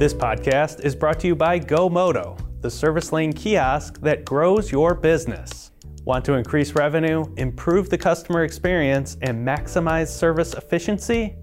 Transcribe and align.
This 0.00 0.14
podcast 0.14 0.82
is 0.82 0.96
brought 0.96 1.20
to 1.20 1.26
you 1.26 1.36
by 1.36 1.60
GoMoto, 1.60 2.62
the 2.62 2.70
service 2.70 3.12
lane 3.12 3.34
kiosk 3.34 4.00
that 4.00 4.24
grows 4.24 4.72
your 4.72 4.94
business. 4.94 5.72
Want 6.06 6.24
to 6.24 6.32
increase 6.36 6.72
revenue, 6.72 7.26
improve 7.36 7.90
the 7.90 7.98
customer 7.98 8.44
experience, 8.44 9.18
and 9.20 9.46
maximize 9.46 10.06
service 10.06 10.54
efficiency? 10.54 11.36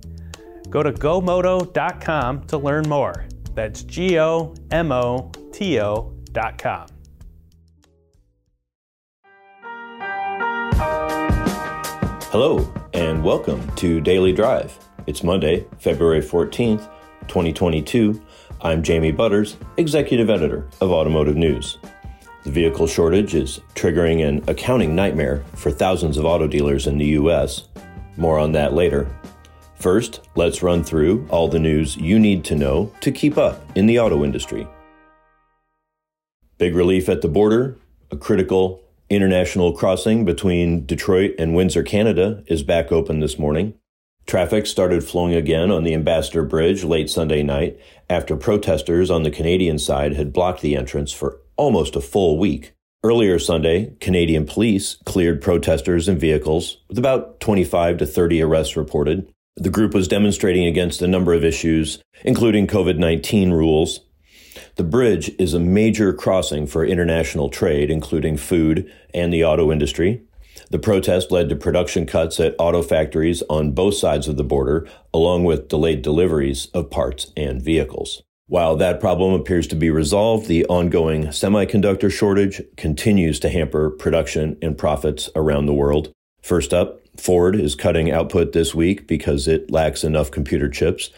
Go 0.72 0.82
to 0.82 0.92
gomoto.com 0.92 2.48
to 2.48 2.58
learn 2.58 2.90
more. 2.90 3.28
That's 3.54 3.84
G 3.84 4.18
O 4.20 4.56
M 4.72 4.92
O 4.92 5.32
T 5.54 5.80
O.com. 5.80 6.88
Hello, 12.32 12.74
and 12.96 13.24
welcome 13.24 13.76
to 13.76 14.02
Daily 14.02 14.34
Drive. 14.34 14.76
It's 15.06 15.24
Monday, 15.24 15.68
February 15.78 16.22
14th, 16.22 16.90
2022. 17.28 18.20
I'm 18.60 18.82
Jamie 18.82 19.12
Butters, 19.12 19.56
Executive 19.78 20.32
Editor 20.32 20.68
of 20.82 20.90
Automotive 20.90 21.36
News. 21.36 21.78
The 22.44 22.50
vehicle 22.50 22.88
shortage 22.88 23.36
is 23.36 23.62
triggering 23.76 24.28
an 24.28 24.44
accounting 24.48 24.96
nightmare 24.96 25.44
for 25.54 25.70
thousands 25.70 26.18
of 26.18 26.26
auto 26.26 26.48
dealers 26.48 26.88
in 26.88 26.98
the 26.98 27.06
U.S. 27.06 27.68
More 28.18 28.40
on 28.40 28.54
that 28.54 28.74
later. 28.74 29.08
First, 29.76 30.22
let's 30.34 30.64
run 30.64 30.84
through 30.84 31.28
all 31.30 31.48
the 31.48 31.60
news 31.60 31.98
you 31.98 32.18
need 32.18 32.44
to 32.46 32.56
know 32.56 32.92
to 33.02 33.12
keep 33.12 33.38
up 33.38 33.64
in 33.76 33.86
the 33.86 34.00
auto 34.00 34.24
industry. 34.24 34.68
Big 36.58 36.76
relief 36.76 37.10
at 37.10 37.22
the 37.22 37.28
border, 37.28 37.78
a 38.10 38.18
critical 38.18 38.82
international 39.12 39.72
crossing 39.72 40.26
between 40.26 40.84
Detroit 40.84 41.36
and 41.38 41.56
Windsor, 41.56 41.84
Canada, 41.84 42.44
is 42.48 42.64
back 42.64 42.92
open 42.92 43.20
this 43.20 43.38
morning. 43.38 43.76
Traffic 44.28 44.68
started 44.68 45.06
flowing 45.06 45.34
again 45.34 45.72
on 45.72 45.86
the 45.86 45.94
Ambassador 45.94 46.44
Bridge 46.44 46.84
late 46.84 47.10
Sunday 47.10 47.44
night 47.44 47.80
after 48.10 48.36
protesters 48.36 49.10
on 49.10 49.24
the 49.24 49.32
Canadian 49.32 49.80
side 49.80 50.16
had 50.16 50.34
blocked 50.34 50.60
the 50.60 50.76
entrance 50.76 51.14
for 51.14 51.40
almost 51.56 51.96
a 51.96 52.02
full 52.02 52.38
week. 52.38 52.74
Earlier 53.06 53.40
Sunday, 53.40 53.96
Canadian 54.02 54.46
police 54.46 54.98
cleared 55.06 55.42
protesters 55.42 56.10
and 56.10 56.20
vehicles, 56.20 56.80
with 56.90 56.98
about 56.98 57.40
25 57.40 58.00
to 58.00 58.06
30 58.06 58.42
arrests 58.42 58.76
reported. 58.76 59.32
The 59.56 59.70
group 59.70 59.94
was 59.94 60.10
demonstrating 60.10 60.66
against 60.66 61.02
a 61.02 61.08
number 61.08 61.34
of 61.34 61.46
issues, 61.46 62.00
including 62.26 62.68
COVID 62.68 62.98
19 62.98 63.52
rules. 63.52 64.02
The 64.76 64.84
bridge 64.84 65.32
is 65.40 65.54
a 65.54 65.60
major 65.60 66.12
crossing 66.12 66.68
for 66.68 66.86
international 66.86 67.48
trade, 67.48 67.90
including 67.90 68.36
food 68.36 68.92
and 69.14 69.32
the 69.32 69.46
auto 69.46 69.72
industry. 69.72 70.27
The 70.70 70.80
protest 70.80 71.32
led 71.32 71.50
to 71.50 71.56
production 71.56 72.06
cuts 72.06 72.40
at 72.40 72.56
auto 72.60 72.82
factories 72.82 73.44
on 73.50 73.72
both 73.72 73.96
sides 73.96 74.28
of 74.28 74.38
the 74.38 74.44
border, 74.44 74.88
along 75.14 75.44
with 75.44 75.68
delayed 75.68 76.02
deliveries 76.02 76.68
of 76.74 76.90
parts 76.90 77.32
and 77.36 77.62
vehicles. 77.62 78.24
While 78.50 78.78
that 78.78 79.02
problem 79.02 79.34
appears 79.34 79.68
to 79.68 79.76
be 79.76 79.90
resolved, 79.90 80.48
the 80.48 80.66
ongoing 80.68 81.26
semiconductor 81.28 82.10
shortage 82.10 82.62
continues 82.78 83.42
to 83.42 83.50
hamper 83.50 83.90
production 83.90 84.58
and 84.62 84.78
profits 84.78 85.30
around 85.36 85.66
the 85.66 85.74
world. 85.74 86.14
First 86.42 86.74
up, 86.74 87.02
Ford 87.18 87.56
is 87.56 87.76
cutting 87.76 88.10
output 88.10 88.54
this 88.54 88.74
week 88.74 89.06
because 89.06 89.50
it 89.50 89.70
lacks 89.70 90.04
enough 90.04 90.32
computer 90.32 90.70
chips. 90.70 91.10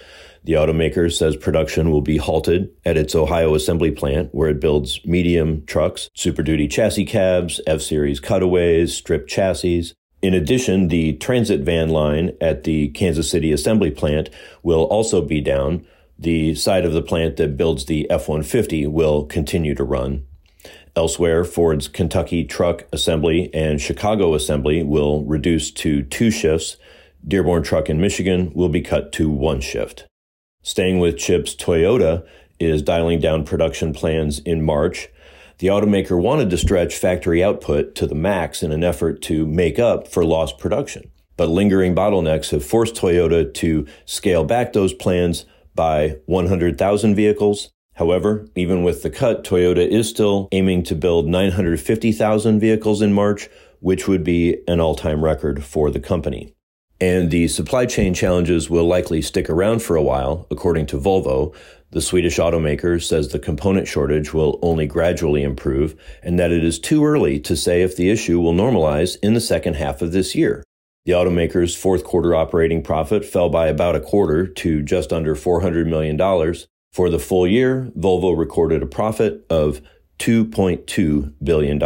The 0.50 0.56
automaker 0.56 1.16
says 1.16 1.36
production 1.36 1.92
will 1.92 2.02
be 2.02 2.18
halted 2.18 2.72
at 2.84 2.98
its 2.98 3.14
Ohio 3.14 3.54
assembly 3.54 3.92
plant, 3.92 4.34
where 4.34 4.50
it 4.50 4.60
builds 4.60 5.00
medium 5.06 5.64
trucks, 5.68 6.10
Super 6.16 6.42
Duty 6.42 6.68
chassis 6.68 7.06
cabs, 7.06 7.62
F 7.68 7.82
Series 7.82 8.20
cutaways, 8.20 8.98
strip 8.98 9.28
chassis. 9.28 9.94
In 10.24 10.34
addition, 10.34 10.88
the 10.88 11.14
transit 11.18 11.60
van 11.60 11.90
line 11.90 12.36
at 12.42 12.64
the 12.64 12.88
Kansas 12.88 13.30
City 13.30 13.52
assembly 13.52 13.92
plant 13.92 14.32
will 14.64 14.86
also 14.86 15.22
be 15.22 15.40
down. 15.40 15.86
The 16.18 16.56
side 16.56 16.84
of 16.84 16.94
the 16.94 17.04
plant 17.04 17.38
that 17.38 17.56
builds 17.56 17.86
the 17.86 18.10
F 18.10 18.28
150 18.28 18.88
will 18.88 19.26
continue 19.26 19.76
to 19.76 19.84
run. 19.84 20.26
Elsewhere, 20.96 21.44
Ford's 21.44 21.88
Kentucky 21.88 22.44
truck 22.44 22.86
assembly 22.92 23.54
and 23.54 23.80
Chicago 23.80 24.34
assembly 24.34 24.82
will 24.82 25.24
reduce 25.26 25.70
to 25.70 26.02
two 26.02 26.32
shifts. 26.32 26.78
Dearborn 27.28 27.62
Truck 27.62 27.88
in 27.88 28.02
Michigan 28.02 28.52
will 28.56 28.70
be 28.70 28.82
cut 28.82 29.12
to 29.12 29.30
one 29.30 29.62
shift. 29.62 30.08
Staying 30.62 31.00
with 31.00 31.18
chips, 31.18 31.56
Toyota 31.56 32.26
is 32.60 32.82
dialing 32.82 33.20
down 33.20 33.46
production 33.46 33.94
plans 33.94 34.40
in 34.40 34.64
March. 34.64 35.08
The 35.60 35.68
automaker 35.68 36.22
wanted 36.22 36.50
to 36.50 36.58
stretch 36.58 36.96
factory 36.96 37.44
output 37.44 37.96
to 37.96 38.06
the 38.06 38.16
max 38.16 38.62
in 38.62 38.72
an 38.72 38.84
effort 38.84 39.22
to 39.24 39.46
make 39.46 39.80
up 39.80 40.08
for 40.08 40.26
lost 40.26 40.58
production. 40.58 41.12
But 41.38 41.50
lingering 41.50 41.96
bottlenecks 41.96 42.52
have 42.52 42.66
forced 42.66 42.96
Toyota 42.96 43.54
to 43.56 43.88
scale 44.06 44.44
back 44.44 44.74
those 44.74 44.94
plans 44.94 45.46
by 45.76 46.18
100,000 46.26 47.16
vehicles. 47.16 47.72
However, 47.94 48.48
even 48.56 48.84
with 48.84 49.02
the 49.02 49.10
cut, 49.10 49.46
Toyota 49.46 49.88
is 49.88 50.10
still 50.10 50.50
aiming 50.52 50.84
to 50.84 50.96
build 50.96 51.28
950,000 51.28 52.60
vehicles 52.60 53.02
in 53.02 53.14
March, 53.14 53.50
which 53.80 54.08
would 54.08 54.26
be 54.26 54.58
an 54.68 54.82
all 54.82 54.96
time 54.96 55.24
record 55.24 55.64
for 55.64 55.90
the 55.90 56.02
company. 56.02 56.54
And 57.02 57.32
the 57.32 57.48
supply 57.48 57.86
chain 57.86 58.14
challenges 58.14 58.70
will 58.70 58.86
likely 58.86 59.22
stick 59.22 59.50
around 59.50 59.82
for 59.82 59.96
a 59.96 60.04
while, 60.04 60.48
according 60.52 60.86
to 60.88 61.00
Volvo. 61.00 61.56
The 61.92 62.02
Swedish 62.02 62.38
automaker 62.38 63.02
says 63.02 63.30
the 63.30 63.40
component 63.40 63.88
shortage 63.88 64.34
will 64.34 64.60
only 64.62 64.86
gradually 64.86 65.42
improve 65.42 65.96
and 66.22 66.38
that 66.38 66.52
it 66.52 66.64
is 66.64 66.78
too 66.78 67.06
early 67.06 67.40
to 67.40 67.56
say 67.56 67.82
if 67.82 67.96
the 67.96 68.10
issue 68.10 68.40
will 68.40 68.54
normalize 68.54 69.18
in 69.24 69.34
the 69.34 69.42
second 69.42 69.76
half 69.76 70.02
of 70.02 70.12
this 70.12 70.36
year. 70.36 70.64
The 71.06 71.14
automaker's 71.14 71.76
fourth 71.76 72.04
quarter 72.04 72.36
operating 72.36 72.84
profit 72.84 73.26
fell 73.26 73.50
by 73.50 73.68
about 73.68 73.96
a 73.96 74.02
quarter 74.02 74.46
to 74.46 74.84
just 74.84 75.12
under 75.12 75.36
$400 75.36 75.88
million. 75.88 76.18
For 76.92 77.10
the 77.10 77.18
full 77.18 77.48
year, 77.48 77.92
Volvo 77.98 78.38
recorded 78.38 78.84
a 78.84 78.88
profit 78.88 79.46
of 79.50 79.82
$2.2 80.20 81.34
billion. 81.42 81.80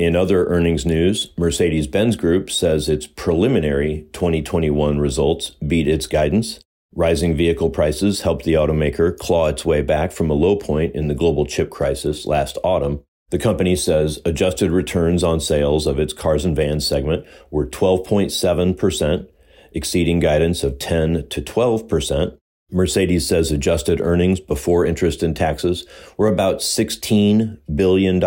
In 0.00 0.16
other 0.16 0.46
earnings 0.46 0.86
news, 0.86 1.30
Mercedes 1.36 1.86
Benz 1.86 2.16
Group 2.16 2.50
says 2.50 2.88
its 2.88 3.06
preliminary 3.06 4.06
2021 4.14 4.98
results 4.98 5.50
beat 5.66 5.86
its 5.86 6.06
guidance. 6.06 6.58
Rising 6.94 7.36
vehicle 7.36 7.68
prices 7.68 8.22
helped 8.22 8.46
the 8.46 8.54
automaker 8.54 9.14
claw 9.14 9.48
its 9.48 9.66
way 9.66 9.82
back 9.82 10.10
from 10.10 10.30
a 10.30 10.34
low 10.34 10.56
point 10.56 10.94
in 10.94 11.08
the 11.08 11.14
global 11.14 11.44
chip 11.44 11.68
crisis 11.68 12.24
last 12.24 12.56
autumn. 12.64 13.02
The 13.28 13.38
company 13.38 13.76
says 13.76 14.20
adjusted 14.24 14.70
returns 14.70 15.22
on 15.22 15.38
sales 15.38 15.86
of 15.86 15.98
its 15.98 16.14
cars 16.14 16.46
and 16.46 16.56
vans 16.56 16.86
segment 16.86 17.26
were 17.50 17.66
12.7%, 17.66 19.28
exceeding 19.72 20.18
guidance 20.18 20.64
of 20.64 20.78
10 20.78 21.28
to 21.28 21.42
12%. 21.42 22.38
Mercedes 22.72 23.26
says 23.26 23.52
adjusted 23.52 24.00
earnings 24.00 24.40
before 24.40 24.86
interest 24.86 25.22
and 25.22 25.36
taxes 25.36 25.84
were 26.16 26.28
about 26.28 26.60
$16 26.60 27.58
billion 27.74 28.18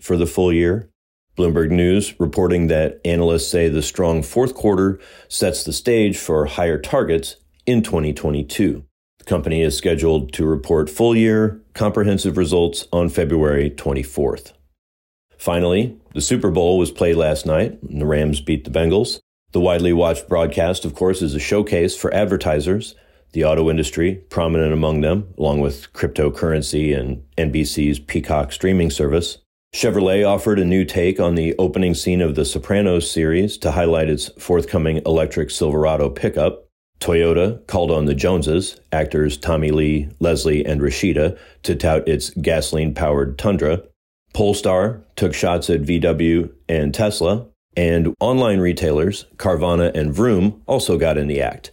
for 0.00 0.16
the 0.16 0.26
full 0.26 0.52
year. 0.52 0.88
Bloomberg 1.36 1.70
News 1.70 2.18
reporting 2.20 2.66
that 2.66 3.00
analysts 3.04 3.48
say 3.48 3.68
the 3.68 3.82
strong 3.82 4.22
fourth 4.22 4.54
quarter 4.54 5.00
sets 5.28 5.64
the 5.64 5.72
stage 5.72 6.18
for 6.18 6.46
higher 6.46 6.78
targets 6.78 7.36
in 7.66 7.82
2022. 7.82 8.84
The 9.18 9.24
company 9.24 9.62
is 9.62 9.76
scheduled 9.76 10.32
to 10.34 10.44
report 10.44 10.90
full 10.90 11.16
year 11.16 11.60
comprehensive 11.74 12.36
results 12.36 12.86
on 12.92 13.08
February 13.08 13.70
24th. 13.70 14.52
Finally, 15.38 15.96
the 16.12 16.20
Super 16.20 16.50
Bowl 16.50 16.76
was 16.76 16.90
played 16.90 17.16
last 17.16 17.46
night 17.46 17.80
and 17.82 18.00
the 18.00 18.06
Rams 18.06 18.40
beat 18.40 18.64
the 18.64 18.70
Bengals. 18.70 19.20
The 19.52 19.60
widely 19.60 19.92
watched 19.92 20.28
broadcast, 20.28 20.84
of 20.84 20.94
course, 20.94 21.22
is 21.22 21.34
a 21.34 21.40
showcase 21.40 21.96
for 21.96 22.12
advertisers, 22.14 22.94
the 23.32 23.44
auto 23.44 23.70
industry, 23.70 24.16
prominent 24.28 24.72
among 24.72 25.00
them, 25.00 25.32
along 25.38 25.60
with 25.60 25.92
cryptocurrency 25.92 26.98
and 26.98 27.22
NBC's 27.36 27.98
Peacock 27.98 28.52
streaming 28.52 28.90
service. 28.90 29.38
Chevrolet 29.74 30.28
offered 30.28 30.58
a 30.58 30.66
new 30.66 30.84
take 30.84 31.18
on 31.18 31.34
the 31.34 31.54
opening 31.58 31.94
scene 31.94 32.20
of 32.20 32.34
the 32.34 32.44
Sopranos 32.44 33.10
series 33.10 33.56
to 33.58 33.70
highlight 33.70 34.10
its 34.10 34.28
forthcoming 34.38 35.00
electric 35.06 35.50
Silverado 35.50 36.10
pickup. 36.10 36.68
Toyota 37.00 37.66
called 37.66 37.90
on 37.90 38.04
the 38.04 38.14
Joneses, 38.14 38.78
actors 38.92 39.36
Tommy 39.36 39.70
Lee, 39.72 40.08
Leslie, 40.20 40.64
and 40.64 40.80
Rashida, 40.80 41.36
to 41.64 41.74
tout 41.74 42.06
its 42.06 42.30
gasoline 42.30 42.94
powered 42.94 43.38
Tundra. 43.38 43.82
Polestar 44.34 45.02
took 45.16 45.34
shots 45.34 45.68
at 45.68 45.82
VW 45.82 46.52
and 46.68 46.94
Tesla, 46.94 47.46
and 47.76 48.14
online 48.20 48.60
retailers 48.60 49.24
Carvana 49.36 49.92
and 49.94 50.14
Vroom 50.14 50.62
also 50.66 50.96
got 50.96 51.18
in 51.18 51.26
the 51.26 51.40
act. 51.40 51.72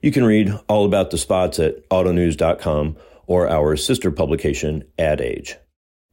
You 0.00 0.12
can 0.12 0.24
read 0.24 0.50
all 0.68 0.86
about 0.86 1.10
the 1.10 1.18
spots 1.18 1.58
at 1.58 1.86
autonews.com 1.90 2.96
or 3.26 3.50
our 3.50 3.76
sister 3.76 4.10
publication, 4.10 4.84
Ad 4.98 5.20
Age. 5.20 5.56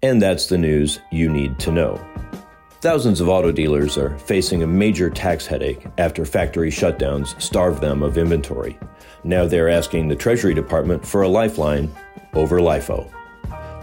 And 0.04 0.22
that's 0.22 0.46
the 0.46 0.60
news 0.60 1.00
you 1.12 1.28
need 1.28 1.58
to 1.58 1.72
know. 1.72 2.00
Thousands 2.82 3.20
of 3.20 3.30
auto 3.30 3.52
dealers 3.52 3.98
are 3.98 4.16
facing 4.20 4.62
a 4.62 4.68
major 4.68 5.10
tax 5.10 5.48
headache 5.48 5.88
after 5.98 6.24
factory 6.24 6.70
shutdowns 6.70 7.40
starved 7.42 7.82
them 7.82 8.04
of 8.04 8.20
inventory. 8.20 8.78
Now 9.24 9.48
they're 9.48 9.70
asking 9.70 10.08
the 10.08 10.16
Treasury 10.16 10.54
Department 10.54 11.04
for 11.04 11.24
a 11.24 11.28
lifeline 11.28 11.92
over 12.34 12.60
LIFO. 12.60 13.12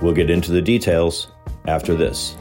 We'll 0.01 0.15
get 0.15 0.31
into 0.31 0.53
the 0.53 0.63
details 0.63 1.33
after 1.67 1.97
this. 1.97 2.37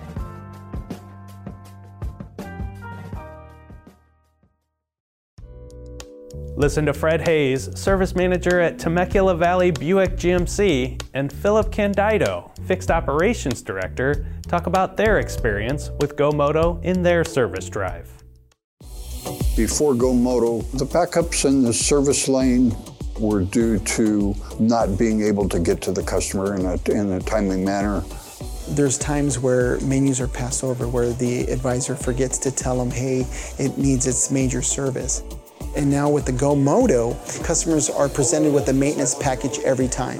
Listen 6.55 6.85
to 6.85 6.93
Fred 6.93 7.21
Hayes, 7.27 7.67
service 7.73 8.13
manager 8.13 8.59
at 8.59 8.77
Temecula 8.77 9.35
Valley 9.35 9.71
Buick 9.71 10.11
GMC, 10.11 11.01
and 11.15 11.33
Philip 11.33 11.71
Candido, 11.71 12.51
fixed 12.67 12.91
operations 12.91 13.63
director, 13.63 14.27
talk 14.47 14.67
about 14.67 14.95
their 14.95 15.17
experience 15.17 15.89
with 15.99 16.15
GoMoto 16.15 16.83
in 16.83 17.01
their 17.01 17.23
service 17.23 17.67
drive. 17.69 18.07
Before 19.57 19.95
GoMoto, 19.95 20.69
the 20.77 20.85
backups 20.85 21.45
in 21.45 21.63
the 21.63 21.73
service 21.73 22.27
lane 22.27 22.75
were 23.19 23.41
due 23.41 23.79
to 23.79 24.35
not 24.59 24.95
being 24.95 25.23
able 25.23 25.49
to 25.49 25.59
get 25.59 25.81
to 25.81 25.91
the 25.91 26.03
customer 26.03 26.53
in 26.55 26.67
a, 26.67 26.91
in 26.91 27.13
a 27.13 27.19
timely 27.21 27.63
manner. 27.63 28.03
There's 28.69 28.99
times 28.99 29.39
where 29.39 29.79
menus 29.79 30.21
are 30.21 30.27
passed 30.27 30.63
over 30.63 30.87
where 30.87 31.13
the 31.13 31.51
advisor 31.51 31.95
forgets 31.95 32.37
to 32.39 32.51
tell 32.51 32.77
them, 32.77 32.91
hey, 32.91 33.25
it 33.57 33.75
needs 33.79 34.05
its 34.05 34.29
major 34.29 34.61
service. 34.61 35.23
And 35.75 35.89
now 35.89 36.09
with 36.09 36.25
the 36.25 36.31
GoMoto, 36.31 37.43
customers 37.43 37.89
are 37.89 38.07
presented 38.07 38.53
with 38.53 38.69
a 38.69 38.73
maintenance 38.73 39.15
package 39.15 39.59
every 39.59 39.87
time. 39.87 40.19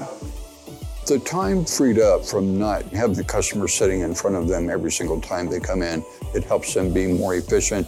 The 1.06 1.18
time 1.18 1.64
freed 1.64 1.98
up 1.98 2.24
from 2.24 2.58
not 2.58 2.82
having 2.86 3.14
the 3.14 3.24
customer 3.24 3.68
sitting 3.68 4.00
in 4.00 4.14
front 4.14 4.36
of 4.36 4.48
them 4.48 4.70
every 4.70 4.90
single 4.90 5.20
time 5.20 5.50
they 5.50 5.60
come 5.60 5.82
in, 5.82 6.02
it 6.34 6.44
helps 6.44 6.74
them 6.74 6.92
be 6.92 7.06
more 7.06 7.34
efficient. 7.34 7.86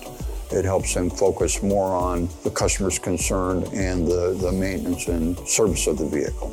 It 0.53 0.65
helps 0.65 0.95
them 0.95 1.11
focus 1.11 1.63
more 1.63 1.93
on 1.93 2.29
the 2.45 2.51
customer's 2.51 2.99
concern 2.99 3.65
and 3.73 4.07
the, 4.07 4.37
the 4.41 4.53
maintenance 4.53 5.09
and 5.09 5.37
service 5.49 5.89
of 5.89 5.99
the 5.99 6.07
vehicle. 6.07 6.51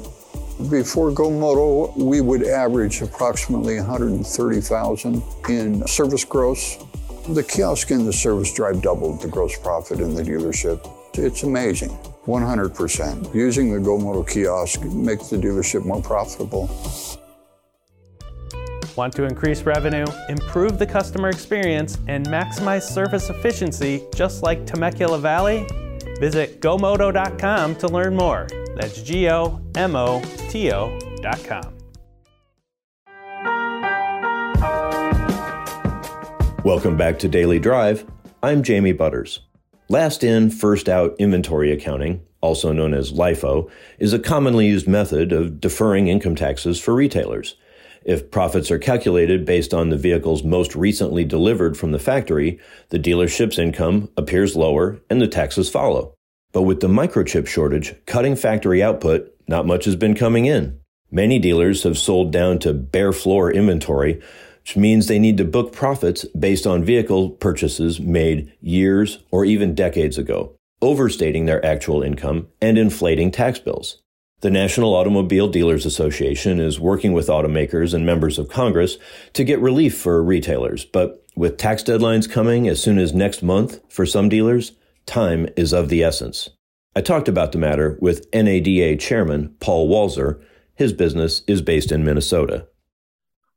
Before 0.69 1.11
GoMoto, 1.11 1.95
we 1.97 2.21
would 2.21 2.47
average 2.47 3.01
approximately 3.01 3.75
130,000 3.75 5.23
in 5.49 5.85
service 5.85 6.23
gross. 6.23 6.77
The 7.29 7.43
kiosk 7.43 7.91
and 7.91 8.07
the 8.07 8.13
service 8.13 8.53
drive 8.53 8.81
doubled 8.81 9.21
the 9.21 9.27
gross 9.27 9.57
profit 9.59 9.99
in 9.99 10.15
the 10.15 10.23
dealership. 10.23 10.89
It's 11.15 11.43
amazing. 11.43 11.97
100%. 12.25 13.35
Using 13.35 13.71
the 13.71 13.79
GoMoto 13.79 14.27
kiosk 14.27 14.81
makes 14.83 15.29
the 15.29 15.37
dealership 15.37 15.85
more 15.85 16.01
profitable. 16.01 16.69
Want 18.95 19.13
to 19.13 19.23
increase 19.23 19.63
revenue, 19.63 20.05
improve 20.29 20.77
the 20.77 20.85
customer 20.85 21.29
experience, 21.29 21.97
and 22.07 22.25
maximize 22.27 22.83
service 22.83 23.29
efficiency 23.29 24.03
just 24.15 24.43
like 24.43 24.65
Temecula 24.65 25.17
Valley? 25.17 25.67
Visit 26.19 26.61
gomoto.com 26.61 27.75
to 27.75 27.87
learn 27.87 28.15
more. 28.15 28.47
That's 28.75 29.01
G 29.01 29.29
O 29.29 29.61
M 29.75 29.95
O 29.95 30.21
T 30.49 30.71
O.com. 30.71 31.73
Welcome 36.63 36.95
back 36.95 37.19
to 37.19 37.27
Daily 37.27 37.59
Drive. 37.59 38.05
I'm 38.41 38.63
Jamie 38.63 38.93
Butters. 38.93 39.41
Last 39.89 40.23
in, 40.23 40.49
first 40.49 40.87
out 40.87 41.15
inventory 41.19 41.71
accounting, 41.71 42.21
also 42.41 42.71
known 42.71 42.93
as 42.93 43.11
LIFO, 43.11 43.69
is 43.99 44.13
a 44.13 44.19
commonly 44.19 44.67
used 44.67 44.87
method 44.87 45.31
of 45.31 45.59
deferring 45.59 46.07
income 46.07 46.35
taxes 46.35 46.79
for 46.79 46.93
retailers. 46.93 47.55
If 48.05 48.31
profits 48.31 48.71
are 48.71 48.79
calculated 48.79 49.45
based 49.45 49.73
on 49.73 49.89
the 49.89 49.97
vehicles 49.97 50.43
most 50.43 50.75
recently 50.75 51.23
delivered 51.25 51.77
from 51.77 51.91
the 51.91 51.99
factory, 51.99 52.59
the 52.89 52.99
dealership's 52.99 53.59
income 53.59 54.09
appears 54.17 54.55
lower 54.55 54.99
and 55.09 55.21
the 55.21 55.27
taxes 55.27 55.69
follow. 55.69 56.13
But 56.51 56.63
with 56.63 56.79
the 56.79 56.87
microchip 56.87 57.47
shortage 57.47 57.95
cutting 58.05 58.35
factory 58.35 58.83
output, 58.83 59.33
not 59.47 59.65
much 59.65 59.85
has 59.85 59.95
been 59.95 60.15
coming 60.15 60.45
in. 60.45 60.79
Many 61.11 61.39
dealers 61.39 61.83
have 61.83 61.97
sold 61.97 62.31
down 62.31 62.59
to 62.59 62.73
bare 62.73 63.13
floor 63.13 63.51
inventory, 63.51 64.21
which 64.63 64.77
means 64.77 65.07
they 65.07 65.19
need 65.19 65.37
to 65.37 65.43
book 65.43 65.73
profits 65.73 66.25
based 66.39 66.65
on 66.65 66.83
vehicle 66.83 67.29
purchases 67.31 67.99
made 67.99 68.51
years 68.61 69.19
or 69.29 69.43
even 69.43 69.75
decades 69.75 70.17
ago, 70.17 70.55
overstating 70.81 71.45
their 71.45 71.63
actual 71.65 72.01
income 72.01 72.47
and 72.61 72.77
inflating 72.77 73.29
tax 73.29 73.59
bills. 73.59 74.01
The 74.39 74.49
National 74.49 74.93
Automobile 74.93 75.49
Dealers 75.49 75.85
Association 75.85 76.59
is 76.59 76.79
working 76.79 77.13
with 77.13 77.27
automakers 77.27 77.93
and 77.93 78.05
members 78.05 78.39
of 78.39 78.49
Congress 78.49 78.97
to 79.33 79.43
get 79.43 79.59
relief 79.59 79.97
for 79.97 80.23
retailers, 80.23 80.85
but 80.85 81.25
with 81.35 81.57
tax 81.57 81.83
deadlines 81.83 82.29
coming 82.29 82.67
as 82.67 82.81
soon 82.81 82.99
as 82.99 83.13
next 83.13 83.43
month 83.43 83.79
for 83.89 84.05
some 84.05 84.29
dealers, 84.29 84.73
time 85.05 85.47
is 85.57 85.73
of 85.73 85.89
the 85.89 86.03
essence. 86.03 86.49
I 86.95 87.01
talked 87.01 87.27
about 87.27 87.51
the 87.51 87.57
matter 87.57 87.97
with 88.01 88.27
NADA 88.33 88.97
Chairman 88.97 89.55
Paul 89.59 89.89
Walser. 89.89 90.41
His 90.75 90.93
business 90.93 91.41
is 91.47 91.61
based 91.61 91.91
in 91.91 92.05
Minnesota. 92.05 92.67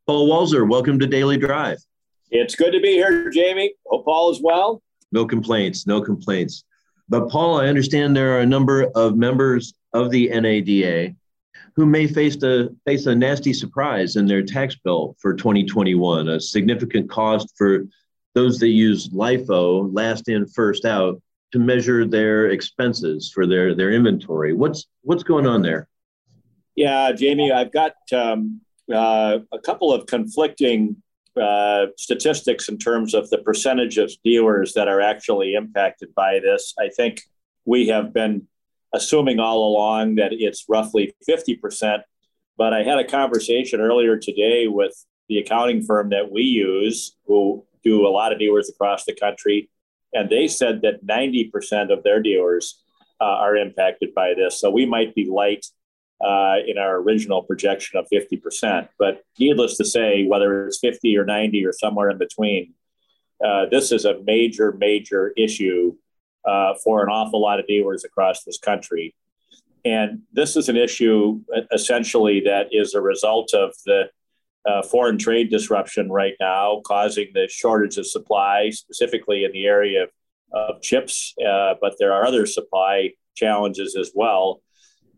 Paul 0.07 0.29
Walser, 0.29 0.69
welcome 0.69 1.01
to 1.01 1.07
Daily 1.09 1.37
Drive. 1.37 1.79
It's 2.31 2.55
good 2.55 2.71
to 2.71 2.79
be 2.79 2.93
here, 2.93 3.29
Jamie. 3.29 3.75
Hope 3.87 4.05
all 4.07 4.31
is 4.31 4.41
well. 4.41 4.81
No 5.11 5.27
complaints, 5.27 5.85
no 5.85 6.01
complaints. 6.01 6.63
But 7.09 7.29
Paul, 7.29 7.59
I 7.59 7.67
understand 7.67 8.15
there 8.15 8.37
are 8.37 8.41
a 8.41 8.47
number 8.47 8.85
of 8.95 9.17
members 9.17 9.75
of 9.95 10.13
the 10.13 10.29
NADA 10.29 11.13
who 11.75 11.87
may 11.87 12.07
face 12.07 12.41
a 12.45 12.69
face 12.85 13.07
a 13.07 13.17
nasty 13.17 13.53
surprise 13.53 14.15
in 14.15 14.27
their 14.27 14.45
tax 14.45 14.77
bill 14.77 15.17
for 15.21 15.35
2021, 15.35 16.29
a 16.29 16.41
significant 16.41 17.11
cost 17.11 17.53
for 17.59 17.89
those 18.35 18.61
that 18.61 18.69
use 18.69 19.09
LIFO, 19.09 19.91
last 19.93 20.29
in, 20.29 20.47
first 20.47 20.85
out, 20.85 21.21
to 21.51 21.59
measure 21.59 22.07
their 22.07 22.51
expenses 22.51 23.33
for 23.35 23.45
their 23.45 23.75
their 23.75 23.91
inventory. 23.91 24.53
What's 24.53 24.87
what's 25.03 25.25
going 25.25 25.49
on 25.49 25.63
there? 25.63 25.89
Yeah, 26.77 27.11
Jamie, 27.11 27.51
I've 27.51 27.73
got 27.73 27.95
um, 28.13 28.61
uh, 28.93 29.39
a 29.53 29.59
couple 29.59 29.93
of 29.93 30.07
conflicting 30.07 30.97
uh, 31.41 31.87
statistics 31.97 32.69
in 32.69 32.79
terms 32.79 33.15
of 33.15 33.29
the 33.31 33.39
percentage 33.39 33.99
of 33.99 34.11
dealers 34.25 34.73
that 34.75 34.89
are 34.89 35.01
actually 35.01 35.55
impacted 35.55 36.15
by 36.15 36.39
this. 36.41 36.75
I 36.79 36.89
think 36.89 37.21
we 37.65 37.89
have 37.89 38.15
been 38.15 38.47
assuming 38.95 39.39
all 39.39 39.69
along 39.69 40.15
that 40.17 40.33
it's 40.33 40.65
roughly 40.69 41.15
50%. 41.29 42.01
But 42.57 42.73
I 42.73 42.83
had 42.83 42.99
a 42.99 43.05
conversation 43.05 43.81
earlier 43.81 44.17
today 44.17 44.67
with 44.67 44.95
the 45.29 45.39
accounting 45.39 45.83
firm 45.83 46.11
that 46.11 46.31
we 46.31 46.43
use, 46.43 47.17
who 47.27 47.65
do 47.85 48.07
a 48.07 48.09
lot 48.09 48.33
of 48.33 48.39
dealers 48.39 48.71
across 48.71 49.05
the 49.05 49.15
country, 49.15 49.69
and 50.13 50.31
they 50.31 50.49
said 50.49 50.81
that 50.83 51.05
90% 51.05 51.93
of 51.93 52.03
their 52.03 52.23
dealers 52.23 52.83
uh, 53.21 53.25
are 53.25 53.57
impacted 53.57 54.15
by 54.15 54.33
this. 54.35 54.61
So 54.61 54.71
we 54.71 54.87
might 54.87 55.15
be 55.15 55.29
light 55.29 55.67
uh, 56.21 56.57
in 56.67 56.79
our 56.79 56.97
original 56.97 57.43
projection 57.43 57.99
of 57.99 58.07
50%. 58.13 58.89
But 58.99 59.25
needless 59.39 59.77
to 59.77 59.85
say, 59.85 60.25
whether 60.27 60.67
it's 60.67 60.79
50 60.79 61.17
or 61.17 61.25
90 61.25 61.65
or 61.65 61.73
somewhere 61.73 62.11
in 62.11 62.19
between, 62.19 62.75
uh, 63.45 63.67
this 63.71 63.93
is 63.93 64.05
a 64.05 64.21
major, 64.23 64.73
major 64.73 65.33
issue 65.37 65.95
uh, 66.47 66.75
for 66.83 67.03
an 67.03 67.09
awful 67.11 67.41
lot 67.41 67.61
of 67.61 67.67
dealers 67.67 68.05
across 68.05 68.45
this 68.45 68.59
country. 68.59 69.15
And 69.85 70.23
this 70.33 70.57
is 70.57 70.69
an 70.69 70.77
issue 70.77 71.41
essentially 71.73 72.41
that 72.41 72.69
is 72.73 72.95
a 72.95 73.01
result 73.01 73.55
of 73.55 73.75
the 73.85 74.11
uh, 74.67 74.83
foreign 74.83 75.19
trade 75.19 75.51
disruption 75.51 76.11
right 76.11 76.35
now, 76.41 76.81
causing 76.85 77.29
the 77.35 77.47
shortage 77.49 77.99
of 77.99 78.07
supply, 78.07 78.71
specifically 78.71 79.45
in 79.45 79.53
the 79.53 79.65
area 79.65 80.05
of, 80.05 80.11
of 80.53 80.83
chips. 80.83 81.35
Uh, 81.47 81.75
but 81.81 81.95
there 81.99 82.13
are 82.13 82.25
other 82.27 82.47
supply 82.47 83.11
challenges 83.37 83.97
as 83.97 84.11
well. 84.15 84.61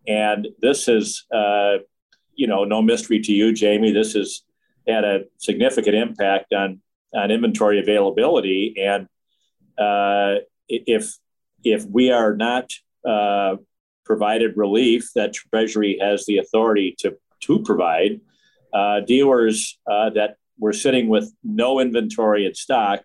And 0.08 0.48
this 0.60 0.88
is, 0.88 1.26
uh, 1.32 1.78
you 2.34 2.46
know, 2.46 2.64
no 2.64 2.80
mystery 2.80 3.20
to 3.20 3.32
you, 3.32 3.52
Jamie. 3.52 3.92
This 3.92 4.14
has 4.14 4.42
had 4.88 5.04
a 5.04 5.24
significant 5.36 5.94
impact 5.94 6.52
on 6.52 6.80
on 7.14 7.30
inventory 7.30 7.78
availability. 7.78 8.74
And 8.78 9.06
uh, 9.78 10.40
if 10.68 11.14
if 11.62 11.84
we 11.86 12.10
are 12.10 12.34
not 12.34 12.70
uh, 13.06 13.56
provided 14.04 14.56
relief 14.56 15.10
that 15.14 15.34
Treasury 15.34 15.98
has 16.00 16.24
the 16.26 16.38
authority 16.38 16.96
to 17.00 17.16
to 17.40 17.62
provide, 17.62 18.20
uh, 18.72 19.00
dealers 19.00 19.78
uh, 19.90 20.10
that 20.10 20.36
were 20.58 20.72
sitting 20.72 21.08
with 21.08 21.32
no 21.44 21.80
inventory 21.80 22.46
in 22.46 22.54
stock 22.54 23.02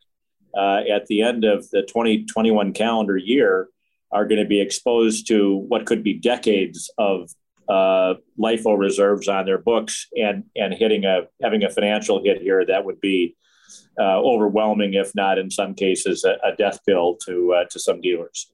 uh, 0.57 0.81
at 0.89 1.05
the 1.07 1.21
end 1.21 1.43
of 1.43 1.69
the 1.69 1.81
2021 1.83 2.73
calendar 2.73 3.17
year 3.17 3.67
are 4.13 4.25
going 4.25 4.41
to 4.41 4.47
be 4.47 4.61
exposed 4.61 5.27
to 5.27 5.57
what 5.67 5.85
could 5.85 6.03
be 6.03 6.13
decades 6.13 6.89
of 6.97 7.29
uh, 7.67 8.13
LIFO 8.39 8.77
reserves 8.77 9.27
on 9.27 9.45
their 9.45 9.57
books 9.57 10.07
and 10.15 10.43
and 10.55 10.73
hitting 10.73 11.05
a 11.05 11.21
having 11.41 11.63
a 11.63 11.69
financial 11.69 12.23
hit 12.23 12.41
here 12.41 12.65
that 12.65 12.85
would 12.85 12.99
be 13.01 13.35
uh, 13.99 14.19
overwhelming, 14.19 14.93
if 14.93 15.13
not 15.15 15.37
in 15.37 15.49
some 15.49 15.73
cases 15.73 16.23
a, 16.23 16.37
a 16.43 16.55
death 16.55 16.79
bill 16.85 17.15
to 17.25 17.53
uh, 17.53 17.65
to 17.71 17.79
some 17.79 18.01
dealers. 18.01 18.51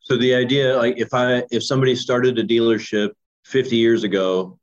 So 0.00 0.16
the 0.16 0.34
idea, 0.34 0.76
like 0.76 0.98
if 0.98 1.14
I 1.14 1.44
if 1.50 1.64
somebody 1.64 1.96
started 1.96 2.38
a 2.38 2.44
dealership 2.44 3.12
50 3.44 3.76
years 3.76 4.04
ago 4.04 4.58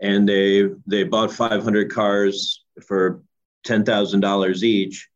and 0.00 0.28
they 0.28 0.68
they 0.86 1.02
bought 1.04 1.32
500 1.32 1.92
cars 1.92 2.64
for 2.86 3.22
ten 3.64 3.84
thousand 3.84 4.20
dollars 4.20 4.62
each, 4.62 5.08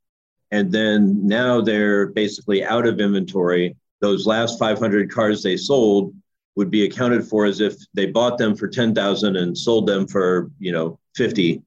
and 0.51 0.73
then 0.73 1.27
now 1.27 1.61
they're 1.61 2.09
basically 2.09 2.65
out 2.65 2.87
of 2.87 3.01
inventory 3.01 3.77
those 4.01 4.27
last 4.27 4.59
500 4.59 5.11
cars 5.11 5.43
they 5.43 5.57
sold 5.57 6.15
would 6.57 6.71
be 6.71 6.85
accounted 6.85 7.25
for 7.27 7.45
as 7.45 7.61
if 7.61 7.75
they 7.95 8.07
bought 8.07 8.39
them 8.39 8.57
for 8.57 8.69
10,000 8.69 9.37
and 9.37 9.57
sold 9.57 9.87
them 9.87 10.07
for, 10.07 10.51
you 10.59 10.73
know, 10.73 10.99
50. 11.17 11.63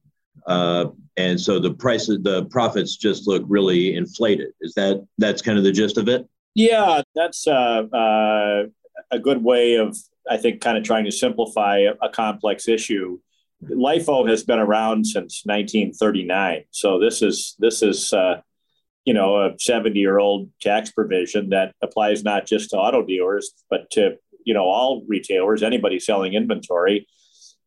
Uh, 0.46 0.86
and 1.16 1.40
so 1.40 1.58
the 1.58 1.72
prices, 1.72 2.18
the 2.22 2.44
profits 2.46 2.96
just 2.96 3.26
look 3.26 3.44
really 3.46 3.94
inflated. 3.96 4.48
Is 4.60 4.74
that, 4.74 5.04
that's 5.18 5.42
kind 5.42 5.58
of 5.58 5.64
the 5.64 5.72
gist 5.72 5.96
of 5.96 6.08
it? 6.08 6.28
Yeah, 6.54 7.02
that's 7.14 7.46
uh, 7.46 7.84
uh, 7.92 8.64
a 9.10 9.18
good 9.18 9.42
way 9.42 9.76
of, 9.76 9.96
I 10.30 10.36
think, 10.36 10.60
kind 10.60 10.76
of 10.76 10.84
trying 10.84 11.04
to 11.04 11.12
simplify 11.12 11.78
a, 11.78 11.94
a 12.02 12.08
complex 12.08 12.68
issue. 12.68 13.18
LIFO 13.64 14.28
has 14.28 14.44
been 14.44 14.58
around 14.58 15.06
since 15.06 15.42
1939, 15.44 16.64
so 16.70 16.98
this 16.98 17.22
is 17.22 17.56
this 17.58 17.82
is 17.82 18.12
uh, 18.12 18.40
you 19.04 19.14
know 19.14 19.36
a 19.36 19.54
70 19.58 19.98
year 19.98 20.18
old 20.18 20.50
tax 20.60 20.90
provision 20.90 21.50
that 21.50 21.74
applies 21.82 22.24
not 22.24 22.46
just 22.46 22.70
to 22.70 22.76
auto 22.76 23.04
dealers 23.04 23.52
but 23.70 23.90
to 23.92 24.16
you 24.44 24.54
know 24.54 24.64
all 24.64 25.04
retailers, 25.08 25.62
anybody 25.62 25.98
selling 25.98 26.34
inventory, 26.34 27.06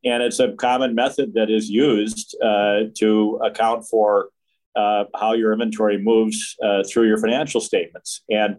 and 0.05 0.23
it's 0.23 0.39
a 0.39 0.53
common 0.53 0.95
method 0.95 1.33
that 1.33 1.49
is 1.49 1.69
used 1.69 2.35
uh, 2.43 2.83
to 2.97 3.39
account 3.43 3.85
for 3.89 4.29
uh, 4.75 5.05
how 5.15 5.33
your 5.33 5.53
inventory 5.53 5.97
moves 5.97 6.55
uh, 6.63 6.83
through 6.87 7.07
your 7.07 7.17
financial 7.17 7.59
statements 7.59 8.21
and 8.29 8.57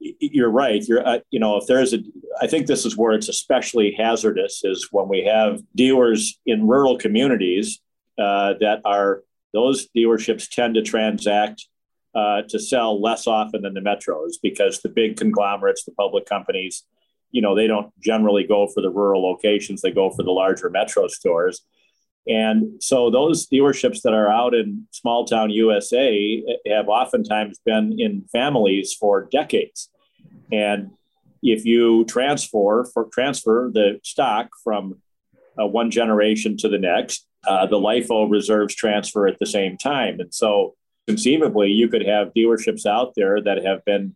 you're 0.00 0.50
right. 0.50 0.82
You're, 0.86 1.06
uh, 1.06 1.20
you 1.30 1.40
know, 1.40 1.56
if 1.56 1.66
there's 1.66 1.94
a, 1.94 1.98
I 2.40 2.46
think 2.46 2.66
this 2.66 2.84
is 2.84 2.96
where 2.96 3.12
it's 3.12 3.28
especially 3.28 3.94
hazardous 3.96 4.62
is 4.64 4.88
when 4.90 5.08
we 5.08 5.24
have 5.24 5.60
dealers 5.74 6.38
in 6.44 6.66
rural 6.66 6.98
communities 6.98 7.80
uh, 8.18 8.54
that 8.60 8.80
are 8.84 9.22
those 9.52 9.88
dealerships 9.96 10.48
tend 10.48 10.74
to 10.74 10.82
transact 10.82 11.68
uh, 12.14 12.42
to 12.48 12.58
sell 12.58 13.00
less 13.00 13.26
often 13.26 13.62
than 13.62 13.74
the 13.74 13.80
metros 13.80 14.34
because 14.42 14.80
the 14.80 14.88
big 14.88 15.16
conglomerates, 15.16 15.84
the 15.84 15.92
public 15.92 16.26
companies, 16.26 16.84
you 17.30 17.42
know, 17.42 17.54
they 17.54 17.66
don't 17.66 17.92
generally 18.00 18.44
go 18.44 18.68
for 18.68 18.80
the 18.80 18.90
rural 18.90 19.22
locations; 19.22 19.80
they 19.80 19.90
go 19.90 20.10
for 20.10 20.22
the 20.22 20.30
larger 20.30 20.70
metro 20.70 21.08
stores. 21.08 21.62
And 22.26 22.82
so 22.82 23.10
those 23.10 23.46
dealerships 23.46 24.00
that 24.02 24.14
are 24.14 24.30
out 24.30 24.54
in 24.54 24.86
small 24.92 25.26
town 25.26 25.50
USA 25.50 26.42
have 26.66 26.88
oftentimes 26.88 27.60
been 27.66 27.96
in 27.98 28.24
families 28.32 28.94
for 28.94 29.28
decades. 29.30 29.90
And 30.50 30.92
if 31.42 31.66
you 31.66 32.04
transfer 32.06 32.86
for 32.92 33.06
transfer 33.12 33.70
the 33.72 34.00
stock 34.02 34.48
from 34.62 35.02
uh, 35.60 35.66
one 35.66 35.90
generation 35.90 36.56
to 36.58 36.68
the 36.68 36.78
next, 36.78 37.26
uh, 37.46 37.66
the 37.66 37.76
LIFO 37.76 38.30
reserves 38.30 38.74
transfer 38.74 39.26
at 39.26 39.38
the 39.38 39.46
same 39.46 39.76
time. 39.76 40.20
And 40.20 40.32
so 40.32 40.74
conceivably, 41.06 41.68
you 41.68 41.88
could 41.88 42.06
have 42.06 42.32
dealerships 42.34 42.86
out 42.86 43.14
there 43.16 43.40
that 43.42 43.64
have 43.64 43.84
been 43.84 44.14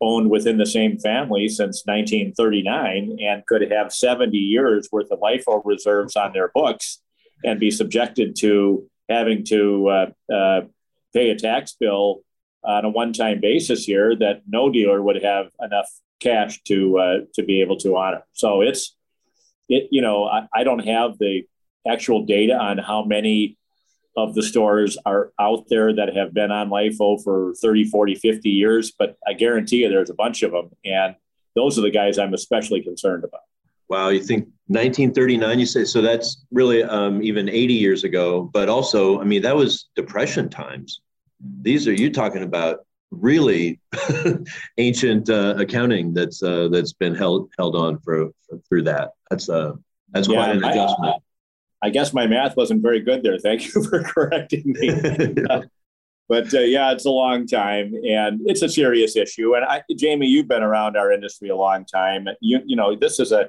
owned 0.00 0.30
within 0.30 0.58
the 0.58 0.66
same 0.66 0.98
family 0.98 1.48
since 1.48 1.82
1939 1.84 3.18
and 3.20 3.46
could 3.46 3.70
have 3.70 3.92
70 3.92 4.36
years 4.36 4.88
worth 4.92 5.10
of 5.10 5.20
LIFO 5.20 5.60
reserves 5.64 6.14
on 6.14 6.32
their 6.32 6.50
books 6.54 7.00
and 7.44 7.58
be 7.58 7.70
subjected 7.70 8.36
to 8.38 8.88
having 9.08 9.44
to 9.44 9.88
uh, 9.88 10.32
uh, 10.32 10.60
pay 11.12 11.30
a 11.30 11.36
tax 11.36 11.76
bill 11.78 12.22
on 12.64 12.84
a 12.84 12.88
one-time 12.88 13.40
basis 13.40 13.84
here 13.84 14.14
that 14.16 14.42
no 14.46 14.70
dealer 14.70 15.02
would 15.02 15.22
have 15.22 15.46
enough 15.60 15.88
cash 16.20 16.60
to 16.64 16.98
uh, 16.98 17.18
to 17.34 17.42
be 17.44 17.60
able 17.60 17.76
to 17.78 17.96
honor. 17.96 18.22
So 18.32 18.60
it's 18.60 18.96
it 19.68 19.88
you 19.90 20.02
know 20.02 20.24
I, 20.24 20.46
I 20.54 20.64
don't 20.64 20.86
have 20.86 21.18
the 21.18 21.42
actual 21.86 22.24
data 22.24 22.54
on 22.54 22.78
how 22.78 23.04
many 23.04 23.56
of 24.16 24.34
the 24.34 24.42
stores 24.42 24.98
are 25.06 25.32
out 25.38 25.64
there 25.68 25.94
that 25.94 26.14
have 26.14 26.34
been 26.34 26.50
on 26.50 26.70
LIFO 26.70 27.22
for 27.22 27.54
30, 27.54 27.84
40, 27.84 28.14
50 28.16 28.48
years, 28.50 28.92
but 28.98 29.16
I 29.26 29.32
guarantee 29.32 29.78
you 29.78 29.88
there's 29.88 30.10
a 30.10 30.14
bunch 30.14 30.42
of 30.42 30.52
them. 30.52 30.70
And 30.84 31.14
those 31.54 31.78
are 31.78 31.82
the 31.82 31.90
guys 31.90 32.18
I'm 32.18 32.34
especially 32.34 32.82
concerned 32.82 33.24
about. 33.24 33.42
Wow, 33.88 34.10
you 34.10 34.20
think 34.20 34.44
1939? 34.66 35.58
You 35.58 35.66
say 35.66 35.84
so? 35.84 36.02
That's 36.02 36.44
really 36.50 36.82
um, 36.82 37.22
even 37.22 37.48
80 37.48 37.74
years 37.74 38.04
ago. 38.04 38.50
But 38.52 38.68
also, 38.68 39.20
I 39.20 39.24
mean, 39.24 39.42
that 39.42 39.56
was 39.56 39.88
Depression 39.96 40.50
times. 40.50 41.00
These 41.62 41.88
are 41.88 41.92
you 41.92 42.12
talking 42.12 42.42
about 42.42 42.80
really 43.10 43.80
ancient 44.78 45.30
uh, 45.30 45.54
accounting 45.56 46.12
that's 46.12 46.42
uh, 46.42 46.68
that's 46.68 46.92
been 46.92 47.14
held 47.14 47.50
held 47.58 47.76
on 47.76 47.98
for, 48.00 48.28
for 48.48 48.58
through 48.68 48.82
that. 48.82 49.12
That's 49.30 49.48
uh 49.48 49.72
that's 50.10 50.28
yeah, 50.28 50.36
quite 50.36 50.56
an 50.56 50.64
adjustment. 50.64 51.14
I, 51.14 51.18
I, 51.82 51.90
guess 51.90 52.12
my 52.12 52.26
math 52.26 52.56
wasn't 52.56 52.82
very 52.82 53.00
good 53.00 53.22
there. 53.22 53.38
Thank 53.38 53.74
you 53.74 53.82
for 53.88 54.02
correcting 54.02 54.62
me. 54.66 54.90
but 56.28 56.52
uh, 56.54 56.60
yeah, 56.60 56.92
it's 56.92 57.06
a 57.06 57.10
long 57.10 57.46
time, 57.46 57.92
and 58.08 58.40
it's 58.46 58.62
a 58.62 58.68
serious 58.68 59.16
issue. 59.16 59.54
And 59.54 59.64
I, 59.64 59.82
Jamie, 59.96 60.26
you've 60.26 60.48
been 60.48 60.62
around 60.62 60.96
our 60.96 61.12
industry 61.12 61.48
a 61.48 61.56
long 61.56 61.84
time. 61.84 62.26
You 62.40 62.60
you 62.66 62.76
know 62.76 62.96
this 62.96 63.20
is 63.20 63.32
a 63.32 63.48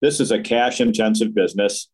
this 0.00 0.20
is 0.20 0.30
a 0.30 0.40
cash 0.40 0.80
intensive 0.80 1.34
business. 1.34 1.88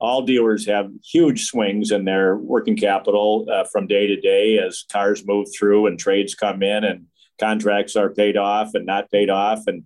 All 0.00 0.22
dealers 0.22 0.64
have 0.66 0.90
huge 1.04 1.46
swings 1.46 1.90
in 1.90 2.04
their 2.04 2.36
working 2.36 2.76
capital 2.76 3.46
uh, 3.52 3.64
from 3.64 3.88
day 3.88 4.06
to 4.06 4.16
day 4.16 4.58
as 4.58 4.84
cars 4.92 5.26
move 5.26 5.48
through 5.56 5.86
and 5.88 5.98
trades 5.98 6.36
come 6.36 6.62
in 6.62 6.84
and 6.84 7.06
contracts 7.40 7.96
are 7.96 8.10
paid 8.10 8.36
off 8.36 8.74
and 8.74 8.86
not 8.86 9.10
paid 9.10 9.30
off. 9.30 9.66
And, 9.66 9.84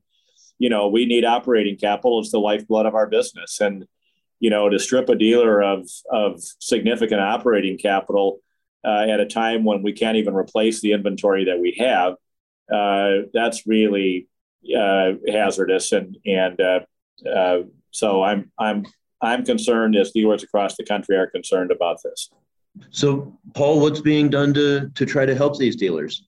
you 0.59 0.69
know, 0.69 0.89
we 0.89 1.07
need 1.07 1.25
operating 1.25 1.79
capital 1.79 2.21
it's 2.21 2.31
the 2.31 2.39
lifeblood 2.39 2.87
of 2.87 2.95
our 2.95 3.07
business. 3.07 3.61
And, 3.61 3.87
you 4.43 4.51
know, 4.51 4.69
to 4.69 4.79
strip 4.79 5.09
a 5.09 5.15
dealer 5.15 5.63
of, 5.63 5.89
of 6.11 6.43
significant 6.59 7.21
operating 7.21 7.79
capital 7.79 8.41
uh, 8.85 9.07
at 9.09 9.21
a 9.21 9.27
time 9.27 9.63
when 9.63 9.83
we 9.83 9.93
can't 9.93 10.17
even 10.17 10.35
replace 10.35 10.81
the 10.81 10.93
inventory 10.93 11.45
that 11.45 11.61
we 11.61 11.77
have, 11.79 12.15
uh, 12.73 13.23
that's 13.33 13.69
really 13.69 14.27
uh, 14.77 15.13
hazardous 15.29 15.93
and, 15.93 16.17
and 16.27 16.61
uh, 16.61 16.81
uh, 17.29 17.59
so 17.93 18.23
I'm 18.23 18.51
I'm 18.59 18.85
I'm 19.21 19.45
concerned 19.45 19.95
as 19.95 20.11
dealers 20.11 20.43
across 20.43 20.77
the 20.77 20.85
country 20.85 21.17
are 21.17 21.29
concerned 21.29 21.71
about 21.71 21.99
this. 22.03 22.31
So, 22.91 23.39
Paul, 23.55 23.81
what's 23.81 24.01
being 24.01 24.29
done 24.29 24.53
to 24.55 24.91
to 24.95 25.07
try 25.07 25.25
to 25.25 25.37
help 25.37 25.59
these 25.59 25.77
dealers? 25.77 26.25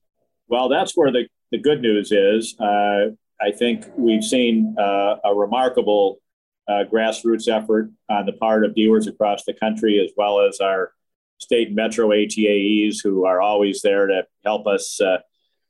Well, 0.47 0.69
that's 0.69 0.93
where 0.95 1.11
the, 1.11 1.27
the 1.51 1.57
good 1.57 1.81
news 1.81 2.11
is. 2.11 2.57
Uh, 2.59 3.07
I 3.41 3.51
think 3.51 3.85
we've 3.97 4.23
seen 4.23 4.75
uh, 4.79 5.15
a 5.25 5.33
remarkable 5.35 6.19
uh, 6.67 6.83
grassroots 6.91 7.47
effort 7.47 7.91
on 8.09 8.25
the 8.25 8.33
part 8.33 8.65
of 8.65 8.75
dealers 8.75 9.07
across 9.07 9.43
the 9.45 9.53
country, 9.53 9.99
as 10.03 10.11
well 10.17 10.41
as 10.41 10.59
our 10.59 10.91
state 11.37 11.73
metro 11.73 12.09
ATAEs, 12.09 12.97
who 13.03 13.25
are 13.25 13.41
always 13.41 13.81
there 13.81 14.07
to 14.07 14.23
help 14.43 14.67
us 14.67 14.99
uh, 15.01 15.17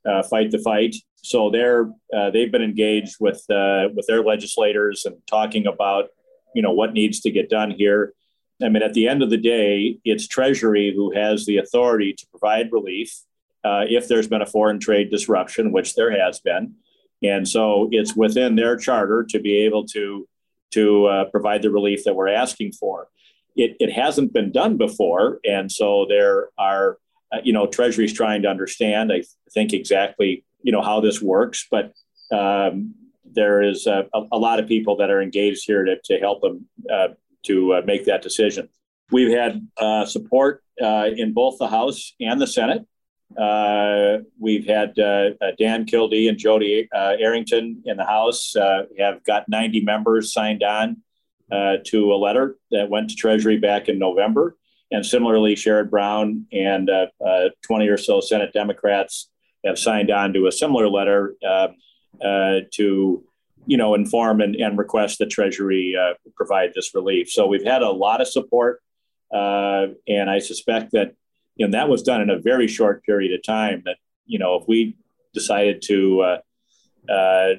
uh, 0.07 0.23
fight 0.23 0.51
the 0.51 0.59
fight 0.59 0.95
so 1.25 1.49
they're 1.49 1.89
uh, 2.15 2.29
they've 2.29 2.51
been 2.51 2.61
engaged 2.61 3.15
with 3.19 3.43
uh, 3.49 3.89
with 3.95 4.05
their 4.07 4.23
legislators 4.23 5.05
and 5.05 5.15
talking 5.25 5.65
about 5.65 6.09
you 6.53 6.61
know 6.61 6.71
what 6.71 6.93
needs 6.93 7.19
to 7.21 7.31
get 7.31 7.49
done 7.49 7.71
here. 7.71 8.13
I 8.61 8.69
mean, 8.69 8.83
at 8.83 8.93
the 8.93 9.07
end 9.07 9.23
of 9.23 9.31
the 9.31 9.37
day, 9.37 9.97
it's 10.05 10.27
Treasury 10.27 10.93
who 10.95 11.11
has 11.15 11.45
the 11.45 11.57
authority 11.57 12.13
to 12.13 12.27
provide 12.27 12.71
relief 12.71 13.11
uh, 13.63 13.85
if 13.89 14.07
there's 14.07 14.27
been 14.27 14.43
a 14.43 14.45
foreign 14.45 14.79
trade 14.79 15.09
disruption, 15.09 15.71
which 15.71 15.95
there 15.95 16.11
has 16.11 16.39
been, 16.39 16.75
and 17.23 17.47
so 17.47 17.89
it's 17.91 18.15
within 18.15 18.55
their 18.55 18.77
charter 18.77 19.25
to 19.29 19.39
be 19.39 19.65
able 19.65 19.87
to 19.87 20.27
to 20.71 21.05
uh, 21.05 21.25
provide 21.25 21.61
the 21.61 21.71
relief 21.71 22.03
that 22.03 22.15
we're 22.15 22.29
asking 22.29 22.73
for. 22.73 23.07
It, 23.55 23.77
it 23.79 23.91
hasn't 23.91 24.33
been 24.33 24.51
done 24.51 24.77
before, 24.77 25.39
and 25.45 25.71
so 25.71 26.05
there 26.09 26.49
are 26.57 26.97
uh, 27.31 27.39
you 27.43 27.53
know 27.53 27.67
Treasury's 27.67 28.13
trying 28.13 28.41
to 28.41 28.49
understand. 28.49 29.11
I 29.13 29.23
think 29.53 29.73
exactly 29.73 30.43
you 30.61 30.71
know 30.71 30.81
how 30.81 30.99
this 30.99 31.21
works, 31.21 31.65
but 31.71 31.93
um, 32.31 32.93
there 33.23 33.61
is 33.61 33.87
a, 33.87 34.05
a, 34.31 34.37
lot 34.37 34.59
of 34.59 34.67
people 34.67 34.95
that 34.97 35.09
are 35.09 35.21
engaged 35.21 35.63
here 35.65 35.83
to, 35.83 35.95
to 36.05 36.17
help 36.19 36.41
them 36.41 36.67
uh, 36.91 37.09
to 37.45 37.73
uh, 37.73 37.81
make 37.85 38.05
that 38.05 38.21
decision. 38.21 38.69
We've 39.11 39.35
had 39.37 39.67
uh, 39.77 40.05
support 40.05 40.63
uh, 40.81 41.09
in 41.15 41.33
both 41.33 41.57
the 41.59 41.67
House 41.67 42.13
and 42.19 42.41
the 42.41 42.47
Senate. 42.47 42.85
Uh, 43.37 44.19
we've 44.39 44.65
had 44.65 44.97
uh, 44.97 45.31
Dan 45.57 45.85
Kildee 45.85 46.29
and 46.29 46.37
Jodey 46.37 46.87
Arrington 46.93 47.81
in 47.85 47.97
the 47.97 48.05
House 48.05 48.53
have 48.97 49.23
got 49.25 49.49
90 49.49 49.81
members 49.81 50.33
signed 50.33 50.63
on 50.63 50.97
to 51.51 52.13
a 52.13 52.17
letter 52.17 52.57
that 52.71 52.89
went 52.89 53.09
to 53.09 53.15
Treasury 53.15 53.57
back 53.57 53.89
in 53.89 53.99
November. 53.99 54.57
And 54.91 55.05
similarly, 55.05 55.55
Sherrod 55.55 55.89
Brown 55.89 56.45
and 56.51 56.89
20 57.63 57.87
or 57.87 57.97
so 57.97 58.21
Senate 58.21 58.53
Democrats 58.53 59.29
have 59.65 59.79
signed 59.79 60.11
on 60.11 60.33
to 60.33 60.47
a 60.47 60.51
similar 60.51 60.87
letter 60.87 61.35
uh, 61.45 61.67
uh, 62.23 62.59
to, 62.73 63.23
you 63.65 63.77
know, 63.77 63.95
inform 63.95 64.41
and, 64.41 64.55
and 64.55 64.77
request 64.77 65.19
that 65.19 65.29
Treasury 65.29 65.95
uh, 65.99 66.13
provide 66.35 66.71
this 66.73 66.93
relief. 66.93 67.29
So 67.29 67.47
we've 67.47 67.65
had 67.65 67.81
a 67.81 67.89
lot 67.89 68.21
of 68.21 68.27
support, 68.27 68.81
uh, 69.33 69.87
and 70.07 70.29
I 70.29 70.39
suspect 70.39 70.91
that, 70.91 71.15
you 71.55 71.65
know, 71.65 71.71
that 71.71 71.89
was 71.89 72.03
done 72.03 72.21
in 72.21 72.29
a 72.29 72.39
very 72.39 72.67
short 72.67 73.03
period 73.03 73.33
of 73.33 73.43
time. 73.43 73.81
That 73.85 73.97
you 74.25 74.39
know, 74.39 74.55
if 74.55 74.67
we 74.67 74.97
decided 75.33 75.81
to 75.83 76.21
uh, 76.21 77.11
uh, 77.11 77.49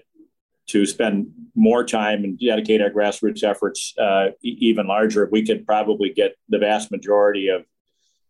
to 0.68 0.86
spend 0.86 1.28
more 1.54 1.84
time 1.84 2.24
and 2.24 2.38
dedicate 2.38 2.82
our 2.82 2.90
grassroots 2.90 3.42
efforts 3.42 3.94
uh 3.98 4.28
even 4.42 4.86
larger, 4.86 5.28
we 5.30 5.44
could 5.44 5.66
probably 5.66 6.12
get 6.12 6.36
the 6.48 6.58
vast 6.58 6.90
majority 6.90 7.48
of 7.48 7.64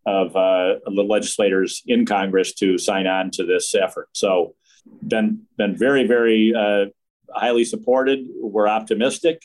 of 0.06 0.36
uh, 0.36 0.78
the 0.84 1.02
legislators 1.02 1.82
in 1.86 2.06
Congress 2.06 2.54
to 2.54 2.78
sign 2.78 3.08
on 3.08 3.28
to 3.32 3.44
this 3.44 3.74
effort. 3.74 4.08
So, 4.12 4.54
been 5.02 5.42
been 5.58 5.76
very 5.76 6.06
very 6.06 6.54
uh, 6.54 6.86
highly 7.34 7.64
supported. 7.64 8.20
We're 8.40 8.68
optimistic, 8.68 9.42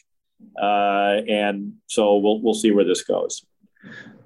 uh, 0.62 1.22
and 1.28 1.74
so 1.88 2.18
we'll 2.18 2.42
we'll 2.42 2.54
see 2.54 2.72
where 2.72 2.86
this 2.86 3.04
goes. 3.04 3.44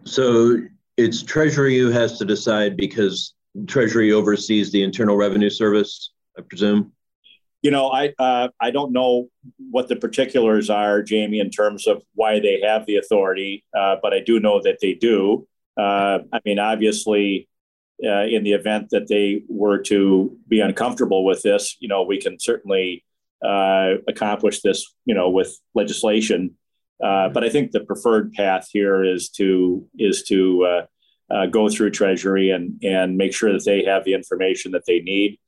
So 0.03 0.57
it's 0.97 1.23
Treasury 1.23 1.77
who 1.77 1.89
has 1.89 2.17
to 2.19 2.25
decide 2.25 2.77
because 2.77 3.33
Treasury 3.67 4.11
oversees 4.11 4.71
the 4.71 4.83
Internal 4.83 5.17
Revenue 5.17 5.49
Service 5.49 6.11
I 6.37 6.41
presume. 6.41 6.91
You 7.61 7.71
know, 7.71 7.89
I 7.89 8.13
uh, 8.19 8.49
I 8.59 8.71
don't 8.71 8.91
know 8.91 9.29
what 9.71 9.87
the 9.87 9.95
particulars 9.95 10.69
are, 10.69 11.01
Jamie, 11.01 11.39
in 11.39 11.49
terms 11.49 11.87
of 11.87 12.03
why 12.13 12.39
they 12.39 12.61
have 12.61 12.85
the 12.85 12.97
authority, 12.97 13.63
uh, 13.75 13.95
but 14.01 14.13
I 14.13 14.19
do 14.19 14.39
know 14.39 14.61
that 14.61 14.77
they 14.81 14.93
do. 14.93 15.47
Uh, 15.77 16.19
I 16.31 16.39
mean, 16.45 16.59
obviously, 16.59 17.49
uh, 18.03 18.25
in 18.25 18.43
the 18.43 18.53
event 18.53 18.89
that 18.91 19.07
they 19.07 19.43
were 19.49 19.79
to 19.83 20.37
be 20.47 20.59
uncomfortable 20.59 21.25
with 21.25 21.41
this, 21.41 21.75
you 21.79 21.87
know, 21.87 22.03
we 22.03 22.21
can 22.21 22.39
certainly 22.39 23.03
uh, 23.43 23.95
accomplish 24.07 24.61
this, 24.61 24.93
you 25.05 25.15
know, 25.15 25.29
with 25.29 25.59
legislation. 25.73 26.55
Uh, 27.03 27.29
but 27.29 27.43
I 27.43 27.49
think 27.49 27.71
the 27.71 27.81
preferred 27.81 28.33
path 28.33 28.67
here 28.71 29.03
is 29.03 29.29
to 29.31 29.85
is 29.97 30.23
to 30.23 30.83
go 31.51 31.69
through 31.69 31.91
Treasury 31.91 32.51
and 32.51 32.81
and 32.83 33.17
make 33.17 33.33
sure 33.33 33.51
that 33.51 33.65
they 33.65 33.83
have 33.83 34.05
the 34.05 34.13
information 34.13 34.71
that 34.71 34.85
they 34.87 34.99
need. 34.99 35.39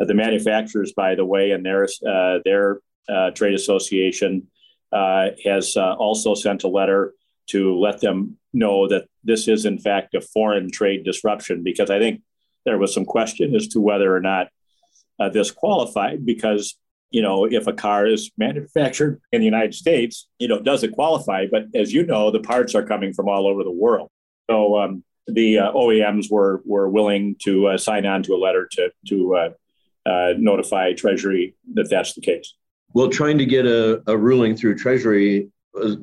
Uh, 0.00 0.04
the 0.04 0.14
manufacturers, 0.14 0.92
by 0.92 1.14
the 1.14 1.24
way, 1.24 1.50
and 1.50 1.64
their 1.64 1.88
uh, 2.06 2.38
their 2.44 2.80
uh, 3.08 3.30
trade 3.30 3.54
association 3.54 4.48
has 4.92 5.76
also 5.76 6.34
sent 6.34 6.62
a 6.62 6.68
letter 6.68 7.14
to 7.46 7.78
let 7.78 8.00
them 8.00 8.38
know 8.52 8.88
that 8.88 9.06
this 9.24 9.48
is 9.48 9.64
in 9.64 9.78
fact 9.78 10.14
a 10.14 10.20
foreign 10.20 10.70
trade 10.70 11.04
disruption 11.04 11.62
because 11.62 11.90
I 11.90 11.98
think 11.98 12.22
there 12.64 12.78
was 12.78 12.94
some 12.94 13.04
question 13.04 13.54
as 13.54 13.68
to 13.68 13.80
whether 13.80 14.14
or 14.14 14.20
not 14.20 14.48
uh, 15.20 15.28
this 15.28 15.50
qualified 15.50 16.24
because 16.24 16.76
you 17.14 17.22
know 17.22 17.44
if 17.44 17.66
a 17.66 17.72
car 17.72 18.06
is 18.06 18.30
manufactured 18.36 19.20
in 19.32 19.40
the 19.40 19.50
United 19.54 19.74
States 19.74 20.28
you 20.38 20.48
know 20.48 20.60
does 20.60 20.82
it 20.82 20.92
qualify 20.92 21.46
but 21.50 21.64
as 21.74 21.92
you 21.92 22.04
know 22.04 22.30
the 22.30 22.40
parts 22.40 22.74
are 22.74 22.86
coming 22.92 23.12
from 23.12 23.28
all 23.28 23.46
over 23.46 23.62
the 23.64 23.76
world 23.84 24.08
so 24.50 24.78
um, 24.78 25.04
the 25.26 25.58
uh, 25.58 25.72
OEMs 25.72 26.30
were 26.30 26.62
were 26.64 26.88
willing 26.88 27.36
to 27.42 27.68
uh, 27.68 27.78
sign 27.78 28.04
on 28.06 28.22
to 28.24 28.34
a 28.34 28.40
letter 28.46 28.68
to 28.72 28.90
to 29.08 29.36
uh, 30.06 30.34
notify 30.36 30.92
Treasury 30.92 31.54
that 31.74 31.88
that's 31.88 32.14
the 32.14 32.20
case. 32.20 32.54
Well, 32.92 33.08
trying 33.08 33.38
to 33.38 33.46
get 33.46 33.66
a, 33.66 34.02
a 34.06 34.16
ruling 34.16 34.56
through 34.56 34.76
Treasury, 34.76 35.50
uh, 35.80 35.96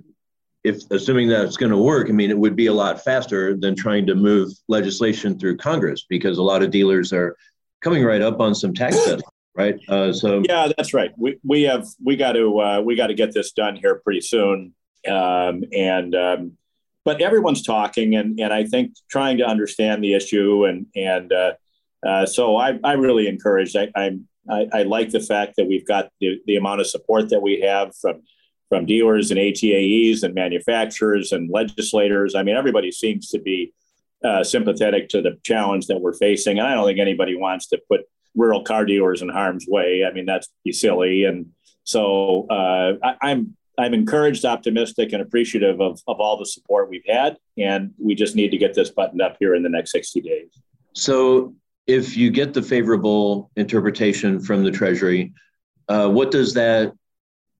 if 0.63 0.81
assuming 0.91 1.29
that 1.29 1.45
it's 1.45 1.57
going 1.57 1.71
to 1.71 1.77
work, 1.77 2.09
I 2.09 2.11
mean, 2.11 2.29
it 2.29 2.37
would 2.37 2.55
be 2.55 2.67
a 2.67 2.73
lot 2.73 3.03
faster 3.03 3.55
than 3.55 3.75
trying 3.75 4.05
to 4.07 4.15
move 4.15 4.51
legislation 4.67 5.39
through 5.39 5.57
Congress 5.57 6.05
because 6.09 6.37
a 6.37 6.43
lot 6.43 6.63
of 6.63 6.71
dealers 6.71 7.13
are 7.13 7.35
coming 7.81 8.03
right 8.03 8.21
up 8.21 8.39
on 8.39 8.53
some 8.53 8.73
tax 8.73 8.97
deadline, 9.05 9.21
right? 9.55 9.75
Uh, 9.87 10.13
so 10.13 10.43
yeah, 10.47 10.69
that's 10.75 10.93
right. 10.93 11.11
We 11.17 11.37
we 11.43 11.63
have 11.63 11.85
we 12.03 12.15
got 12.15 12.33
to 12.33 12.59
uh, 12.59 12.81
we 12.81 12.95
got 12.95 13.07
to 13.07 13.13
get 13.13 13.33
this 13.33 13.51
done 13.51 13.75
here 13.75 14.01
pretty 14.03 14.21
soon, 14.21 14.73
um, 15.07 15.63
and 15.73 16.15
um, 16.15 16.53
but 17.03 17.21
everyone's 17.21 17.63
talking, 17.63 18.15
and 18.15 18.39
and 18.39 18.53
I 18.53 18.65
think 18.65 18.93
trying 19.09 19.37
to 19.39 19.45
understand 19.45 20.03
the 20.03 20.13
issue 20.13 20.65
and 20.65 20.85
and 20.95 21.31
uh, 21.31 21.53
uh, 22.05 22.25
so 22.25 22.57
I, 22.57 22.79
I 22.83 22.93
really 22.93 23.27
encourage. 23.27 23.75
I, 23.75 23.89
I, 23.95 24.17
I 24.73 24.83
like 24.83 25.11
the 25.11 25.19
fact 25.19 25.53
that 25.57 25.67
we've 25.67 25.85
got 25.85 26.09
the, 26.19 26.41
the 26.47 26.55
amount 26.55 26.81
of 26.81 26.87
support 26.87 27.29
that 27.29 27.41
we 27.41 27.61
have 27.61 27.95
from 27.95 28.23
from 28.69 28.85
dealers 28.85 29.31
and 29.31 29.39
ATAEs 29.39 30.23
and 30.23 30.33
manufacturers 30.33 31.33
and 31.33 31.49
legislators. 31.51 32.35
I 32.35 32.43
mean, 32.43 32.55
everybody 32.55 32.89
seems 32.89 33.27
to 33.31 33.39
be 33.39 33.73
uh, 34.23 34.45
sympathetic 34.45 35.09
to 35.09 35.21
the 35.21 35.37
challenge 35.43 35.87
that 35.87 35.99
we're 35.99 36.13
facing, 36.13 36.57
and 36.57 36.67
I 36.67 36.73
don't 36.73 36.87
think 36.87 36.99
anybody 36.99 37.35
wants 37.35 37.67
to 37.67 37.81
put 37.89 38.01
rural 38.35 38.63
car 38.63 38.85
dealers 38.85 39.21
in 39.21 39.29
harm's 39.29 39.65
way. 39.67 40.05
I 40.05 40.13
mean, 40.13 40.25
that's 40.25 40.49
be 40.63 40.71
silly. 40.71 41.25
And 41.25 41.47
so 41.83 42.47
uh, 42.49 42.93
I, 43.03 43.15
I'm 43.21 43.55
I'm 43.77 43.93
encouraged, 43.93 44.45
optimistic, 44.45 45.13
and 45.13 45.21
appreciative 45.21 45.81
of, 45.81 45.99
of 46.07 46.19
all 46.19 46.37
the 46.37 46.45
support 46.45 46.89
we've 46.89 47.05
had. 47.07 47.37
And 47.57 47.93
we 47.97 48.15
just 48.15 48.35
need 48.35 48.51
to 48.51 48.57
get 48.57 48.73
this 48.73 48.89
buttoned 48.89 49.21
up 49.21 49.37
here 49.39 49.55
in 49.55 49.63
the 49.63 49.69
next 49.69 49.91
60 49.91 50.21
days. 50.21 50.49
So 50.93 51.55
if 51.87 52.15
you 52.15 52.29
get 52.29 52.53
the 52.53 52.61
favorable 52.61 53.49
interpretation 53.55 54.39
from 54.39 54.63
the 54.63 54.71
Treasury, 54.71 55.33
uh, 55.87 56.09
what 56.09 56.31
does 56.31 56.53
that, 56.53 56.93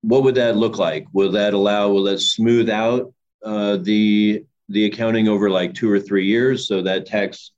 what 0.01 0.23
would 0.23 0.35
that 0.35 0.57
look 0.57 0.77
like? 0.77 1.07
Will 1.13 1.31
that 1.31 1.53
allow, 1.53 1.89
will 1.89 2.03
that 2.03 2.19
smooth 2.19 2.69
out 2.69 3.13
uh, 3.43 3.77
the 3.77 4.45
the 4.69 4.85
accounting 4.85 5.27
over 5.27 5.49
like 5.49 5.73
two 5.73 5.91
or 5.91 5.99
three 5.99 6.25
years, 6.25 6.67
so 6.67 6.81
that 6.81 7.05
tax 7.05 7.51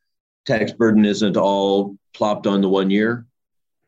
tax 0.46 0.72
burden 0.72 1.06
isn't 1.06 1.38
all 1.38 1.98
plopped 2.14 2.48
on 2.48 2.62
the 2.62 2.70
one 2.70 2.90
year? 2.90 3.26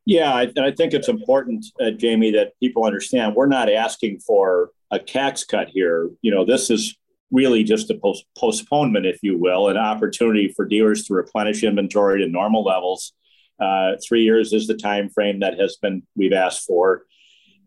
Yeah, 0.05 0.33
I, 0.33 0.51
I 0.59 0.71
think 0.71 0.93
it's 0.93 1.09
important, 1.09 1.65
uh, 1.81 1.91
Jamie, 1.91 2.31
that 2.31 2.53
people 2.59 2.85
understand 2.85 3.35
we're 3.35 3.47
not 3.47 3.71
asking 3.71 4.19
for 4.19 4.69
a 4.91 4.99
tax 4.99 5.43
cut 5.43 5.69
here. 5.69 6.11
You 6.21 6.31
know, 6.31 6.45
this 6.45 6.69
is 6.69 6.95
really 7.31 7.63
just 7.63 7.89
a 7.89 7.95
post- 7.95 8.25
postponement, 8.37 9.07
if 9.07 9.19
you 9.23 9.37
will, 9.37 9.69
an 9.69 9.77
opportunity 9.77 10.53
for 10.55 10.65
dealers 10.65 11.05
to 11.05 11.15
replenish 11.15 11.63
inventory 11.63 12.21
to 12.21 12.27
normal 12.27 12.63
levels. 12.63 13.13
Uh, 13.59 13.93
three 14.07 14.21
years 14.23 14.53
is 14.53 14.67
the 14.67 14.75
time 14.75 15.09
frame 15.09 15.39
that 15.39 15.59
has 15.59 15.77
been 15.81 16.03
we've 16.15 16.33
asked 16.33 16.65
for, 16.65 17.03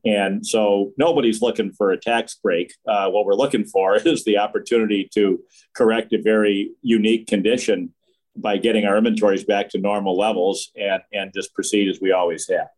and 0.04 0.46
so 0.46 0.92
nobody's 0.96 1.42
looking 1.42 1.72
for 1.72 1.90
a 1.90 1.98
tax 1.98 2.36
break. 2.36 2.72
Uh, 2.86 3.08
what 3.10 3.24
we're 3.24 3.34
looking 3.34 3.64
for 3.64 3.96
is 4.04 4.24
the 4.24 4.38
opportunity 4.38 5.08
to 5.14 5.40
correct 5.74 6.12
a 6.12 6.22
very 6.22 6.70
unique 6.82 7.26
condition 7.26 7.92
by 8.40 8.56
getting 8.56 8.84
our 8.84 8.96
inventories 8.96 9.44
back 9.44 9.68
to 9.70 9.78
normal 9.78 10.16
levels 10.16 10.70
and 10.76 11.02
and 11.12 11.32
just 11.34 11.54
proceed 11.54 11.88
as 11.88 12.00
we 12.00 12.12
always 12.12 12.48
have. 12.48 12.68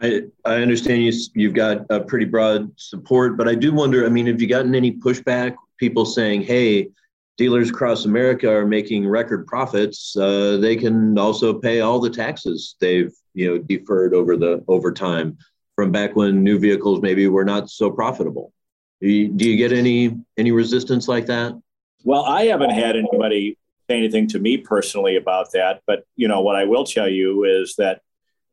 I, 0.00 0.22
I 0.44 0.56
understand 0.56 1.04
you, 1.04 1.12
you've 1.34 1.54
got 1.54 1.86
a 1.88 2.00
pretty 2.00 2.26
broad 2.26 2.70
support, 2.76 3.36
but 3.36 3.48
I 3.48 3.54
do 3.54 3.72
wonder. 3.72 4.04
I 4.04 4.08
mean, 4.08 4.26
have 4.26 4.40
you 4.40 4.48
gotten 4.48 4.74
any 4.74 4.92
pushback 4.92 5.54
people 5.78 6.04
saying, 6.04 6.42
hey, 6.42 6.88
dealers 7.36 7.70
across 7.70 8.04
America 8.04 8.50
are 8.50 8.66
making 8.66 9.06
record 9.06 9.46
profits, 9.46 10.16
uh, 10.16 10.58
they 10.60 10.76
can 10.76 11.18
also 11.18 11.54
pay 11.54 11.80
all 11.80 12.00
the 12.00 12.10
taxes 12.10 12.76
they've 12.80 13.12
you 13.34 13.48
know 13.48 13.58
deferred 13.58 14.14
over 14.14 14.36
the 14.36 14.64
over 14.68 14.92
time 14.92 15.36
from 15.74 15.90
back 15.90 16.14
when 16.14 16.44
new 16.44 16.58
vehicles 16.58 17.02
maybe 17.02 17.26
were 17.26 17.44
not 17.44 17.68
so 17.68 17.90
profitable. 17.90 18.52
Do 19.00 19.08
you, 19.08 19.28
do 19.28 19.48
you 19.48 19.56
get 19.56 19.72
any 19.72 20.16
any 20.36 20.52
resistance 20.52 21.08
like 21.08 21.26
that? 21.26 21.60
Well, 22.04 22.24
I 22.24 22.44
haven't 22.44 22.70
had 22.70 22.96
anybody 22.96 23.58
say 23.88 23.98
anything 23.98 24.28
to 24.28 24.38
me 24.38 24.56
personally 24.58 25.16
about 25.16 25.52
that, 25.52 25.82
but 25.86 26.04
you 26.16 26.28
know 26.28 26.40
what 26.40 26.56
I 26.56 26.64
will 26.64 26.84
tell 26.84 27.08
you 27.08 27.44
is 27.44 27.74
that 27.76 28.00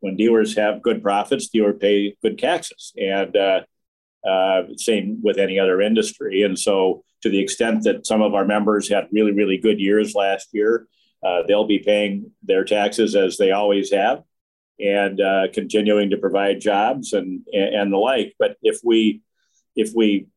when 0.02 0.15
dealers 0.15 0.56
have 0.56 0.82
good 0.82 1.02
profits, 1.02 1.50
dealers 1.50 1.78
pay 1.80 2.15
good 2.22 2.38
taxes, 2.38 2.91
and 2.98 3.36
uh, 3.38 3.62
uh, 4.28 4.63
same 4.76 5.20
with 5.24 5.38
any 5.38 5.60
other 5.60 5.82
industry. 5.82 6.44
And 6.44 6.58
so, 6.58 7.04
to 7.22 7.30
the 7.30 7.39
extent 7.39 7.84
that 7.84 8.06
some 8.06 8.22
of 8.22 8.34
our 8.34 8.46
members 8.46 8.89
had 8.89 9.08
really, 9.12 9.32
really 9.32 9.58
good 9.58 9.80
years 9.80 10.15
last 10.15 10.50
year, 10.52 10.88
uh, 11.24 11.44
they'll 11.48 11.67
be 11.67 11.80
paying 11.80 12.32
their 12.44 12.65
taxes 12.65 13.15
as 13.15 13.38
they 13.38 13.52
always 13.52 13.91
have 13.91 14.24
and 14.80 15.22
uh, 15.22 15.44
continuing 15.54 16.10
to 16.10 16.17
provide 16.17 16.60
jobs 16.60 17.13
and, 17.13 17.41
and 17.54 17.94
the 17.94 17.98
like. 17.98 18.34
But 18.39 18.58
if 18.63 18.80
we, 18.84 19.22
if 19.76 19.91
we, 19.96 20.28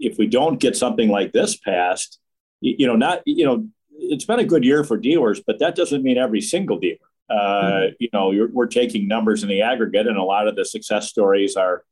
if 0.00 0.18
we 0.18 0.26
don't 0.26 0.58
get 0.58 0.76
something 0.76 1.08
like 1.08 1.30
this 1.30 1.56
passed, 1.56 2.18
you 2.60 2.88
know, 2.88 2.96
not, 2.96 3.22
you 3.24 3.44
know, 3.44 3.68
it's 3.98 4.24
been 4.24 4.38
a 4.38 4.44
good 4.44 4.64
year 4.64 4.84
for 4.84 4.96
dealers, 4.96 5.40
but 5.46 5.58
that 5.58 5.74
doesn't 5.74 6.02
mean 6.02 6.18
every 6.18 6.40
single 6.40 6.78
dealer. 6.78 6.98
Uh, 7.28 7.34
mm-hmm. 7.34 7.94
You 7.98 8.08
know, 8.12 8.48
we're 8.52 8.66
taking 8.66 9.08
numbers 9.08 9.42
in 9.42 9.48
the 9.48 9.62
aggregate, 9.62 10.06
and 10.06 10.16
a 10.16 10.22
lot 10.22 10.48
of 10.48 10.56
the 10.56 10.64
success 10.64 11.08
stories 11.08 11.56
are 11.56 11.84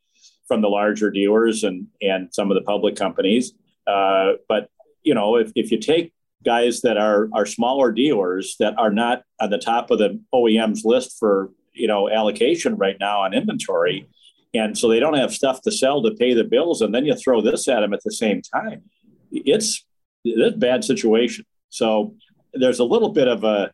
from 0.46 0.60
the 0.60 0.68
larger 0.68 1.10
dealers 1.10 1.64
and 1.64 1.86
and 2.00 2.28
some 2.32 2.50
of 2.50 2.54
the 2.54 2.62
public 2.62 2.96
companies. 2.96 3.52
Uh, 3.86 4.32
but 4.48 4.68
you 5.02 5.14
know, 5.14 5.36
if, 5.36 5.52
if 5.54 5.70
you 5.70 5.78
take 5.78 6.12
guys 6.44 6.82
that 6.82 6.96
are 6.96 7.28
are 7.32 7.46
smaller 7.46 7.90
dealers 7.90 8.56
that 8.60 8.74
are 8.78 8.90
not 8.90 9.22
on 9.40 9.50
the 9.50 9.58
top 9.58 9.90
of 9.90 9.98
the 9.98 10.20
OEM's 10.34 10.84
list 10.84 11.18
for 11.18 11.50
you 11.72 11.88
know 11.88 12.08
allocation 12.08 12.76
right 12.76 12.96
now 13.00 13.20
on 13.20 13.34
inventory, 13.34 14.06
and 14.54 14.78
so 14.78 14.88
they 14.88 15.00
don't 15.00 15.16
have 15.16 15.34
stuff 15.34 15.62
to 15.62 15.72
sell 15.72 16.02
to 16.02 16.12
pay 16.12 16.34
the 16.34 16.44
bills, 16.44 16.80
and 16.80 16.94
then 16.94 17.04
you 17.04 17.14
throw 17.16 17.40
this 17.40 17.66
at 17.66 17.80
them 17.80 17.92
at 17.92 18.02
the 18.04 18.12
same 18.12 18.40
time, 18.40 18.82
it's 19.32 19.84
it's 20.24 20.54
a 20.54 20.58
bad 20.58 20.84
situation. 20.84 21.44
So 21.74 22.14
there's 22.52 22.78
a 22.78 22.84
little 22.84 23.08
bit 23.08 23.26
of 23.26 23.42
a 23.42 23.72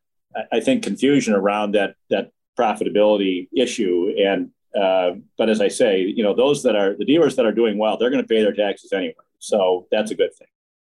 I 0.53 0.61
think 0.61 0.83
confusion 0.83 1.35
around 1.35 1.73
that 1.73 1.97
that 2.09 2.31
profitability 2.59 3.49
issue 3.55 4.15
and 4.19 4.51
uh, 4.75 5.17
but 5.37 5.51
as 5.51 5.61
I 5.61 5.67
say, 5.67 6.03
you 6.03 6.23
know, 6.23 6.33
those 6.33 6.63
that 6.63 6.77
are 6.77 6.95
the 6.97 7.05
dealers 7.05 7.35
that 7.37 7.45
are 7.45 7.53
doing 7.53 7.77
well, 7.77 7.97
they're 7.97 8.11
going 8.11 8.23
to 8.23 8.29
pay 8.29 8.41
their 8.41 8.53
taxes 8.53 8.93
anyway. 8.93 9.15
So 9.41 9.89
that's 9.91 10.13
a 10.13 10.15
good 10.15 10.33
thing. 10.39 10.47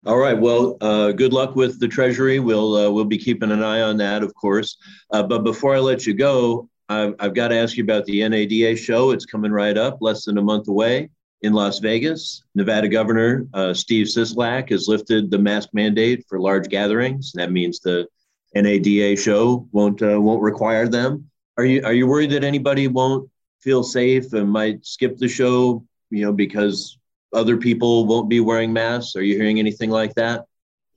All 0.06 0.18
right. 0.18 0.40
Well, 0.40 0.78
uh, 0.80 1.12
good 1.12 1.34
luck 1.34 1.58
with 1.58 1.80
the 1.80 1.88
Treasury. 1.88 2.40
We'll 2.40 2.76
uh, 2.76 2.90
we'll 2.90 3.06
be 3.06 3.18
keeping 3.18 3.52
an 3.52 3.62
eye 3.62 3.82
on 3.82 3.98
that, 3.98 4.24
of 4.24 4.34
course. 4.34 4.78
Uh, 5.12 5.24
but 5.24 5.44
before 5.44 5.76
I 5.76 5.80
let 5.80 6.08
you 6.08 6.14
go, 6.14 6.70
I've, 6.90 7.14
I've 7.20 7.34
got 7.36 7.50
to 7.50 7.58
ask 7.58 7.76
you 7.78 7.84
about 7.84 8.06
the 8.06 8.28
NADA 8.28 8.78
show. 8.78 9.12
It's 9.12 9.26
coming 9.26 9.52
right 9.52 9.78
up, 9.78 9.98
less 10.02 10.26
than 10.26 10.38
a 10.38 10.42
month 10.42 10.70
away 10.70 11.10
in 11.46 11.54
Las 11.54 11.78
Vegas. 11.78 12.44
Nevada 12.56 12.88
Governor 12.88 13.48
uh, 13.54 13.74
Steve 13.74 14.08
Sisolak 14.08 14.72
has 14.72 14.88
lifted 14.88 15.30
the 15.30 15.38
mask 15.38 15.70
mandate 15.74 16.26
for 16.28 16.40
large 16.40 16.70
gatherings. 16.70 17.32
That 17.34 17.52
means 17.52 17.80
the 17.80 18.08
NADA 18.56 19.16
show 19.16 19.68
won't 19.72 20.02
uh, 20.02 20.20
won't 20.20 20.42
require 20.42 20.88
them. 20.88 21.30
Are 21.58 21.66
you 21.66 21.84
are 21.84 21.94
you 21.94 22.08
worried 22.08 22.32
that 22.32 22.44
anybody 22.44 22.88
won't 22.88 23.30
feel 23.62 23.84
safe 23.84 24.34
and 24.34 24.50
might 24.50 24.86
skip 24.86 25.18
the 25.18 25.28
show, 25.28 25.86
you 26.10 26.26
know, 26.26 26.34
because 26.34 26.98
other 27.32 27.58
people 27.58 28.08
won't 28.08 28.28
be 28.28 28.40
wearing 28.40 28.74
masks? 28.74 29.16
Are 29.16 29.24
you 29.24 29.36
hearing 29.36 29.60
anything 29.60 29.92
like 29.92 30.16
that? 30.16 30.46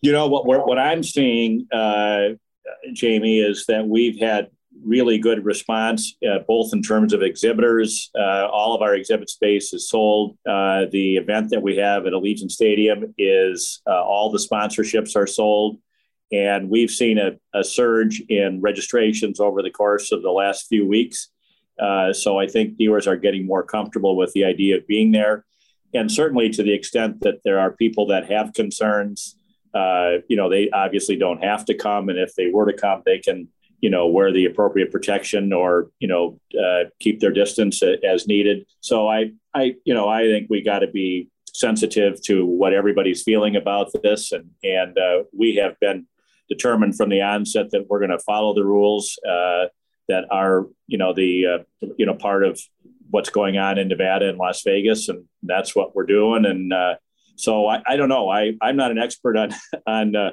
You 0.01 0.13
know 0.13 0.29
what? 0.29 0.47
What 0.47 0.79
I'm 0.79 1.03
seeing, 1.03 1.67
uh, 1.73 2.31
Jamie, 2.95 3.41
is 3.41 3.67
that 3.67 3.87
we've 3.87 4.19
had 4.19 4.49
really 4.85 5.19
good 5.19 5.45
response, 5.45 6.17
uh, 6.29 6.39
both 6.47 6.73
in 6.73 6.83
terms 6.83 7.13
of 7.13 7.23
exhibitors. 7.23 8.11
Uh, 8.19 8.47
all 8.47 8.75
of 8.75 8.83
our 8.83 8.95
exhibit 8.95 9.31
space 9.31 9.73
is 9.73 9.89
sold. 9.89 10.37
Uh, 10.49 10.87
the 10.91 11.17
event 11.17 11.51
that 11.51 11.63
we 11.63 11.77
have 11.77 12.07
at 12.07 12.13
Allegiant 12.13 12.51
Stadium 12.51 13.15
is 13.19 13.81
uh, 13.87 14.03
all 14.03 14.31
the 14.31 14.39
sponsorships 14.39 15.17
are 15.17 15.27
sold. 15.27 15.79
And 16.31 16.69
we've 16.69 16.91
seen 16.91 17.19
a, 17.19 17.33
a, 17.55 17.65
surge 17.65 18.21
in 18.29 18.61
registrations 18.61 19.41
over 19.41 19.63
the 19.63 19.71
course 19.71 20.13
of 20.13 20.23
the 20.23 20.31
last 20.31 20.67
few 20.69 20.87
weeks. 20.87 21.31
Uh, 21.81 22.13
so 22.13 22.39
I 22.39 22.47
think 22.47 22.77
viewers 22.77 23.07
are 23.07 23.17
getting 23.17 23.47
more 23.47 23.63
comfortable 23.63 24.15
with 24.17 24.33
the 24.35 24.45
idea 24.45 24.77
of 24.77 24.87
being 24.87 25.13
there. 25.13 25.47
And 25.95 26.13
certainly 26.13 26.51
to 26.51 26.63
the 26.63 26.75
extent 26.75 27.21
that 27.21 27.41
there 27.45 27.59
are 27.59 27.71
people 27.71 28.07
that 28.09 28.31
have 28.31 28.53
concerns, 28.53 29.37
uh, 29.75 30.19
you 30.29 30.37
know, 30.37 30.51
they 30.51 30.69
obviously 30.71 31.17
don't 31.17 31.43
have 31.43 31.65
to 31.67 31.75
come. 31.75 32.11
And 32.11 32.19
if 32.19 32.35
they 32.35 32.51
were 32.53 32.71
to 32.71 32.77
come, 32.77 33.03
they 33.07 33.21
can 33.21 33.49
you 33.81 33.91
know 33.91 34.07
wear 34.07 34.33
the 34.33 34.45
appropriate 34.45 34.91
protection 34.91 35.53
or 35.53 35.91
you 35.99 36.09
know 36.09 36.39
uh, 36.59 36.85
keep 37.01 37.21
their 37.21 37.33
distance 37.33 37.83
as 38.05 38.27
needed. 38.27 38.67
So 38.81 39.09
i 39.09 39.31
i 39.55 39.75
you 39.85 39.95
know 39.95 40.09
i 40.09 40.23
think 40.23 40.49
we 40.51 40.63
got 40.63 40.81
to 40.81 40.89
be 40.89 41.29
sensitive 41.53 42.23
to 42.23 42.47
what 42.47 42.73
everybody's 42.73 43.23
feeling 43.23 43.57
about 43.57 43.91
this 44.03 44.33
and 44.33 44.51
and 44.63 44.99
uh, 44.99 45.25
we 45.37 45.57
have 45.57 45.79
been 45.81 46.07
determined 46.49 46.97
from 46.97 47.11
the 47.11 47.21
onset 47.21 47.71
that 47.71 47.87
we're 47.89 47.99
going 47.99 48.11
to 48.11 48.19
follow 48.21 48.55
the 48.55 48.65
rules 48.65 49.19
uh, 49.29 49.67
that 50.09 50.25
are 50.31 50.67
you 50.87 50.99
know 50.99 51.13
the 51.13 51.47
uh, 51.47 51.87
you 51.97 52.07
know 52.07 52.15
part 52.15 52.45
of 52.45 52.61
what's 53.11 53.31
going 53.31 53.57
on 53.57 53.79
in 53.79 53.89
nevada 53.89 54.29
and 54.29 54.39
las 54.39 54.63
vegas 54.63 55.09
and 55.09 55.25
that's 55.43 55.75
what 55.75 55.95
we're 55.95 56.07
doing. 56.07 56.45
And 56.45 56.73
uh, 56.73 56.97
so 57.37 57.67
I, 57.67 57.83
I 57.87 57.97
don't 57.97 58.09
know. 58.09 58.29
I 58.29 58.53
i'm 58.61 58.77
not 58.77 58.91
an 58.91 58.99
expert 58.99 59.37
on 59.37 59.51
on 59.87 60.17
uh, 60.17 60.31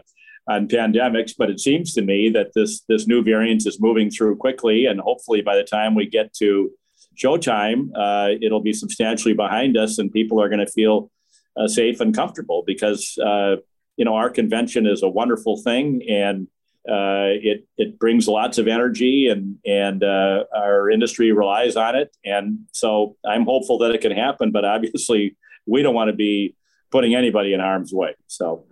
on 0.47 0.67
pandemics, 0.67 1.33
but 1.37 1.49
it 1.49 1.59
seems 1.59 1.93
to 1.93 2.01
me 2.01 2.29
that 2.29 2.51
this 2.53 2.81
this 2.87 3.07
new 3.07 3.23
variant 3.23 3.65
is 3.65 3.79
moving 3.79 4.09
through 4.09 4.37
quickly, 4.37 4.85
and 4.85 4.99
hopefully 4.99 5.41
by 5.41 5.55
the 5.55 5.63
time 5.63 5.95
we 5.95 6.07
get 6.07 6.33
to 6.35 6.71
showtime, 7.15 7.89
uh, 7.95 8.35
it'll 8.41 8.61
be 8.61 8.73
substantially 8.73 9.33
behind 9.33 9.77
us, 9.77 9.97
and 9.97 10.11
people 10.11 10.41
are 10.41 10.49
going 10.49 10.65
to 10.65 10.71
feel 10.71 11.11
uh, 11.57 11.67
safe 11.67 11.99
and 11.99 12.13
comfortable 12.15 12.63
because 12.65 13.17
uh, 13.25 13.55
you 13.97 14.05
know 14.05 14.15
our 14.15 14.29
convention 14.29 14.85
is 14.85 15.01
a 15.01 15.09
wonderful 15.09 15.61
thing, 15.63 16.01
and 16.07 16.47
uh, 16.87 17.33
it 17.41 17.65
it 17.77 17.97
brings 17.97 18.27
lots 18.27 18.59
of 18.59 18.67
energy, 18.67 19.27
and 19.27 19.57
and 19.65 20.03
uh, 20.03 20.43
our 20.55 20.91
industry 20.91 21.31
relies 21.31 21.75
on 21.75 21.95
it, 21.95 22.15
and 22.23 22.59
so 22.71 23.15
I'm 23.25 23.45
hopeful 23.45 23.79
that 23.79 23.91
it 23.91 24.01
can 24.01 24.11
happen, 24.11 24.51
but 24.51 24.63
obviously 24.63 25.35
we 25.65 25.81
don't 25.81 25.95
want 25.95 26.09
to 26.09 26.15
be 26.15 26.55
putting 26.91 27.15
anybody 27.15 27.53
in 27.53 27.59
harm's 27.59 27.93
way. 27.93 28.15
So. 28.27 28.65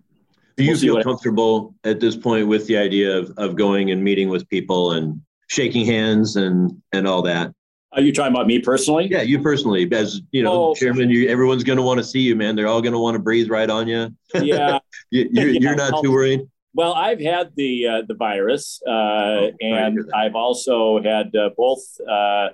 Do 0.56 0.64
you 0.64 0.72
we'll 0.72 0.80
feel 0.80 1.04
comfortable 1.04 1.76
at 1.84 2.00
this 2.00 2.16
point 2.16 2.48
with 2.48 2.68
the 2.68 2.78
idea 2.78 3.18
of, 3.18 3.32
of 3.38 3.56
going 3.56 3.92
and 3.92 4.04
meeting 4.04 4.30
with 4.30 4.48
people 4.50 4.92
and 4.92 5.22
shaking 5.48 5.86
hands 5.86 6.36
and 6.36 6.82
and 6.92 7.08
all 7.08 7.22
that? 7.24 7.54
Are 7.94 8.02
you 8.02 8.12
talking 8.12 8.34
about 8.34 8.48
me 8.48 8.60
personally? 8.60 9.08
Yeah, 9.10 9.22
you 9.22 9.40
personally, 9.40 9.88
as 9.92 10.22
you 10.32 10.42
know, 10.42 10.70
oh, 10.70 10.76
chairman. 10.76 11.12
You, 11.12 11.30
everyone's 11.30 11.64
going 11.64 11.78
to 11.78 11.84
want 11.84 12.00
to 12.00 12.04
see 12.04 12.22
you, 12.22 12.36
man. 12.36 12.56
They're 12.56 12.68
all 12.68 12.82
going 12.82 12.94
to 12.94 13.00
want 13.00 13.16
to 13.16 13.20
breathe 13.20 13.50
right 13.50 13.70
on 13.70 13.88
you. 13.88 14.10
Yeah, 14.36 14.80
you, 15.12 15.30
are 15.38 15.48
you're 15.48 15.76
not 15.76 16.02
too 16.02 16.12
worried. 16.12 16.42
Well, 16.74 16.94
I've 16.94 17.20
had 17.20 17.52
the 17.56 17.88
uh, 17.88 18.02
the 18.08 18.16
virus, 18.16 18.82
uh, 18.88 18.92
oh, 18.92 19.52
and 19.62 20.00
I've 20.14 20.34
also 20.34 21.02
had 21.04 21.36
uh, 21.36 21.52
both 21.56 21.84
uh, 22.08 22.50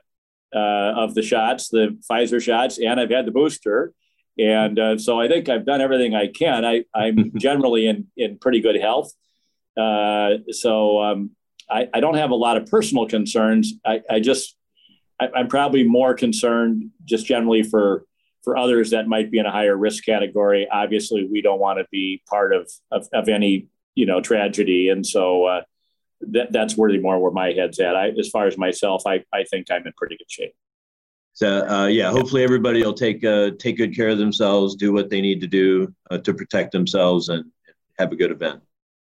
uh, 0.53 0.93
of 0.97 1.15
the 1.15 1.21
shots, 1.21 1.69
the 1.69 1.97
Pfizer 2.09 2.41
shots, 2.41 2.77
and 2.77 2.99
I've 2.99 3.11
had 3.11 3.25
the 3.25 3.31
booster. 3.31 3.93
And 4.39 4.79
uh, 4.79 4.97
so 4.97 5.19
I 5.19 5.27
think 5.27 5.49
I've 5.49 5.65
done 5.65 5.81
everything 5.81 6.15
I 6.15 6.27
can. 6.27 6.63
I, 6.63 6.85
I'm 6.95 7.31
generally 7.37 7.87
in, 7.87 8.07
in 8.15 8.37
pretty 8.39 8.61
good 8.61 8.79
health. 8.79 9.11
Uh, 9.77 10.37
so 10.51 11.01
um, 11.01 11.31
I, 11.69 11.87
I, 11.93 11.99
don't 11.99 12.15
have 12.15 12.31
a 12.31 12.35
lot 12.35 12.57
of 12.57 12.65
personal 12.65 13.07
concerns. 13.07 13.73
I, 13.85 14.01
I 14.09 14.19
just, 14.19 14.57
I, 15.21 15.29
am 15.35 15.47
probably 15.47 15.83
more 15.83 16.13
concerned 16.13 16.89
just 17.05 17.25
generally 17.25 17.63
for, 17.63 18.03
for 18.43 18.57
others 18.57 18.89
that 18.91 19.07
might 19.07 19.31
be 19.31 19.39
in 19.39 19.45
a 19.45 19.51
higher 19.51 19.77
risk 19.77 20.03
category. 20.03 20.67
Obviously, 20.69 21.27
we 21.31 21.41
don't 21.41 21.59
want 21.59 21.79
to 21.79 21.85
be 21.91 22.21
part 22.29 22.53
of, 22.53 22.69
of, 22.91 23.07
of 23.13 23.29
any, 23.29 23.67
you 23.95 24.05
know, 24.05 24.19
tragedy. 24.19 24.89
And 24.89 25.05
so 25.05 25.45
uh, 25.45 25.61
that, 26.21 26.51
that's 26.51 26.77
really 26.77 26.99
more 26.99 27.19
where 27.19 27.31
my 27.31 27.53
head's 27.53 27.79
at. 27.79 27.95
I, 27.95 28.09
as 28.09 28.29
far 28.29 28.47
as 28.47 28.57
myself, 28.57 29.03
I, 29.05 29.23
I 29.33 29.43
think 29.43 29.67
I'm 29.71 29.85
in 29.85 29.93
pretty 29.97 30.17
good 30.17 30.31
shape. 30.31 30.55
So 31.39 31.65
uh, 31.65 31.87
yeah, 31.87 32.11
hopefully 32.11 32.43
everybody 32.43 32.83
will 32.83 32.93
take 32.93 33.23
uh, 33.23 33.51
take 33.57 33.77
good 33.77 33.95
care 33.95 34.09
of 34.09 34.17
themselves, 34.17 34.75
do 34.75 34.91
what 34.91 35.09
they 35.09 35.21
need 35.21 35.39
to 35.39 35.47
do 35.47 35.95
uh, 36.11 36.17
to 36.17 36.33
protect 36.33 36.73
themselves, 36.73 37.29
and 37.29 37.45
have 37.97 38.11
a 38.11 38.17
good 38.17 38.29
event. 38.29 38.61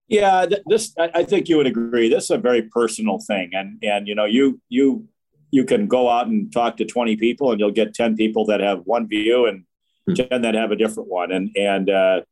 Yeah, 0.09 0.47
this 0.65 0.95
I 0.99 1.25
think 1.25 1.51
you 1.51 1.59
would 1.59 1.67
agree. 1.67 2.09
This 2.09 2.25
is 2.25 2.31
a 2.31 2.39
very 2.39 2.63
personal 2.63 3.19
thing, 3.19 3.51
and 3.53 3.79
and 3.83 4.09
you 4.09 4.15
know 4.15 4.25
you 4.25 4.59
you 4.71 5.07
you 5.51 5.67
can 5.67 5.87
go 5.87 6.09
out 6.09 6.27
and 6.27 6.51
talk 6.51 6.79
to 6.79 6.87
twenty 6.87 7.17
people, 7.17 7.51
and 7.51 7.61
you'll 7.61 7.71
get 7.71 7.93
ten 7.93 8.17
people 8.17 8.47
that 8.47 8.61
have 8.61 8.81
one 8.87 9.07
view 9.09 9.45
and 9.45 9.65
hmm. 10.07 10.15
ten 10.15 10.41
that 10.41 10.55
have 10.55 10.71
a 10.71 10.77
different 10.77 11.11
one, 11.11 11.33
and 11.33 11.55
and 11.55 11.91
uh, 11.91 12.23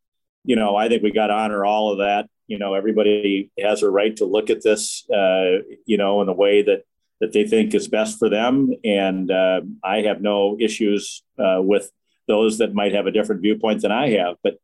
you 0.45 0.57
know 0.57 0.77
I 0.77 0.89
think 0.89 1.03
we 1.03 1.13
got 1.13 1.27
to 1.27 1.35
honor 1.35 1.67
all 1.67 1.93
of 1.93 1.99
that. 1.99 2.27
You 2.47 2.59
know, 2.59 2.73
everybody 2.73 3.51
has 3.61 3.83
a 3.83 3.91
right 3.91 4.17
to 4.17 4.25
look 4.25 4.49
at 4.49 4.63
this, 4.63 5.05
uh, 5.11 5.59
you 5.85 5.99
know, 5.99 6.23
in 6.23 6.27
the 6.27 6.33
way 6.33 6.63
that 6.63 6.85
that 7.21 7.33
they 7.33 7.47
think 7.47 7.75
is 7.75 7.89
best 7.89 8.19
for 8.19 8.29
them. 8.29 8.73
And 8.85 9.31
uh, 9.31 9.61
I 9.85 10.03
have 10.03 10.21
no 10.21 10.57
issues 10.59 11.23
uh, 11.39 11.61
with 11.61 11.91
those 12.27 12.59
that 12.59 12.75
might 12.75 12.95
have 12.95 13.07
a 13.07 13.11
different 13.11 13.43
viewpoint 13.43 13.83
than 13.83 13.93
I 13.93 14.11
have. 14.11 14.37
But 14.43 14.55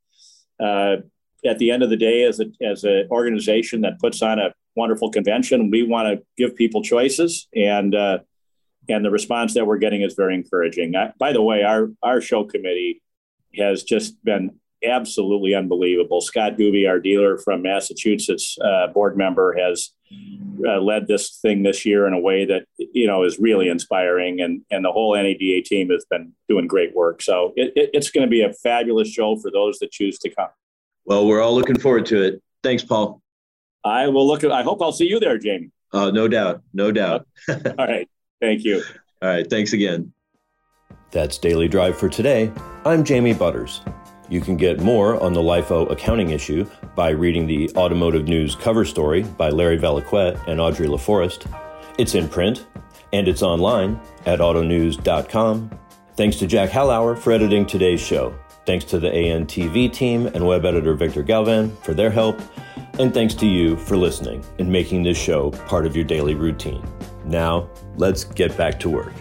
uh, 0.59 0.97
at 1.45 1.59
the 1.59 1.71
end 1.71 1.83
of 1.83 1.91
the 1.91 1.97
day, 1.97 2.25
as 2.25 2.41
as 2.63 2.85
an 2.85 3.09
organization 3.11 3.83
that 3.83 4.01
puts 4.01 4.23
on 4.23 4.39
a 4.39 4.55
wonderful 4.75 5.11
convention, 5.11 5.71
we 5.71 5.83
want 5.83 6.19
to 6.19 6.25
give 6.37 6.57
people 6.57 6.83
choices. 6.83 7.49
And 7.55 7.95
uh, 7.95 8.19
and 8.89 9.05
the 9.05 9.11
response 9.11 9.55
that 9.55 9.67
we're 9.67 9.79
getting 9.79 10.03
is 10.03 10.15
very 10.15 10.35
encouraging. 10.35 10.97
I, 10.97 11.13
by 11.19 11.33
the 11.33 11.43
way, 11.43 11.63
our 11.63 11.91
our 12.03 12.21
show 12.21 12.45
committee 12.45 13.03
has 13.57 13.83
just 13.83 14.23
been 14.25 14.59
absolutely 14.85 15.55
unbelievable. 15.55 16.21
Scott 16.21 16.57
Gooby, 16.57 16.89
our 16.89 17.01
dealer 17.01 17.39
from 17.39 17.63
Massachusetts, 17.63 18.57
uh, 18.63 18.89
board 18.89 19.17
member, 19.17 19.57
has 19.59 19.93
uh, 20.67 20.81
led 20.81 21.07
this 21.07 21.39
thing 21.41 21.63
this 21.63 21.85
year 21.85 22.07
in 22.07 22.13
a 22.13 22.21
way 22.21 22.45
that 22.45 22.67
you 22.79 23.07
know 23.07 23.25
is 23.25 23.39
really 23.39 23.69
inspiring, 23.69 24.41
and 24.41 24.63
and 24.71 24.85
the 24.85 24.93
whole 24.93 25.15
NADA 25.15 25.63
team 25.63 25.91
has 25.91 26.05
been 26.05 26.33
doing 26.49 26.67
great 26.67 26.95
work. 26.95 27.23
So 27.23 27.53
it, 27.57 27.73
it, 27.77 27.91
it's 27.93 28.11
going 28.11 28.27
to 28.27 28.31
be 28.31 28.43
a 28.43 28.53
fabulous 28.53 29.09
show 29.09 29.37
for 29.37 29.51
those 29.51 29.79
that 29.81 29.91
choose 29.91 30.19
to 30.21 30.31
come. 30.31 30.49
Well, 31.05 31.27
we're 31.27 31.41
all 31.41 31.55
looking 31.55 31.79
forward 31.79 32.07
to 32.07 32.23
it. 32.23 32.43
Thanks, 32.63 32.83
Paul. 32.83 33.21
I 33.85 34.09
will 34.09 34.27
look. 34.27 34.45
At, 34.45 34.53
I 34.53 34.63
hope 34.63 34.83
I'll 34.83 34.93
see 34.93 35.09
you 35.09 35.21
there, 35.21 35.39
Jamie. 35.39 35.71
Uh, 35.93 36.11
no 36.11 36.29
doubt, 36.29 36.63
no 36.73 36.91
doubt. 36.91 37.27
all 37.49 37.87
right. 37.87 38.09
Thank 38.41 38.65
you. 38.65 38.83
All 39.23 39.29
right. 39.29 39.49
Thanks 39.49 39.73
again. 39.73 40.13
That's 41.11 41.39
Daily 41.39 41.69
Drive 41.69 41.97
for 41.97 42.09
today. 42.09 42.53
I'm 42.85 43.05
Jamie 43.05 43.33
Butters. 43.33 43.81
You 44.29 44.41
can 44.41 44.57
get 44.57 44.81
more 44.81 45.23
on 45.23 45.33
the 45.33 45.41
LIFO 45.41 45.91
accounting 45.91 46.31
issue 46.31 46.69
by 46.95 47.11
reading 47.11 47.47
the 47.47 47.71
Automotive 47.77 48.27
News 48.27 48.57
cover 48.57 48.85
story 48.85 49.23
by 49.23 49.51
Larry 49.51 49.79
Vellequette 49.79 50.47
and 50.49 50.61
Audrey 50.61 50.89
LaForest. 50.89 51.47
It's 51.99 52.15
in 52.15 52.29
print 52.29 52.67
and 53.13 53.29
it's 53.29 53.43
online 53.43 54.01
at 54.27 54.41
autonews.com. 54.41 55.79
Thanks 56.17 56.37
to 56.39 56.47
Jack 56.47 56.71
Hallauer 56.71 57.17
for 57.17 57.33
editing 57.33 57.67
today's 57.67 58.01
show. 58.01 58.37
Thanks 58.65 58.85
to 58.87 58.99
the 58.99 59.11
ANTV 59.11 59.93
team 59.93 60.27
and 60.27 60.45
web 60.45 60.65
editor 60.65 60.95
Victor 60.95 61.23
Galvan 61.23 61.77
for 61.83 61.95
their 61.95 62.11
help. 62.11 62.41
And 62.99 63.15
thanks 63.15 63.35
to 63.35 63.47
you 63.47 63.77
for 63.77 63.97
listening 63.97 64.45
and 64.59 64.71
making 64.71 65.05
this 65.05 65.19
show 65.19 65.51
part 65.51 65.87
of 65.87 65.95
your 65.95 66.05
daily 66.05 66.35
routine. 66.35 66.85
Now, 67.25 67.69
let's 67.97 68.25
get 68.25 68.57
back 68.57 68.81
to 68.81 68.89
work. 68.89 69.13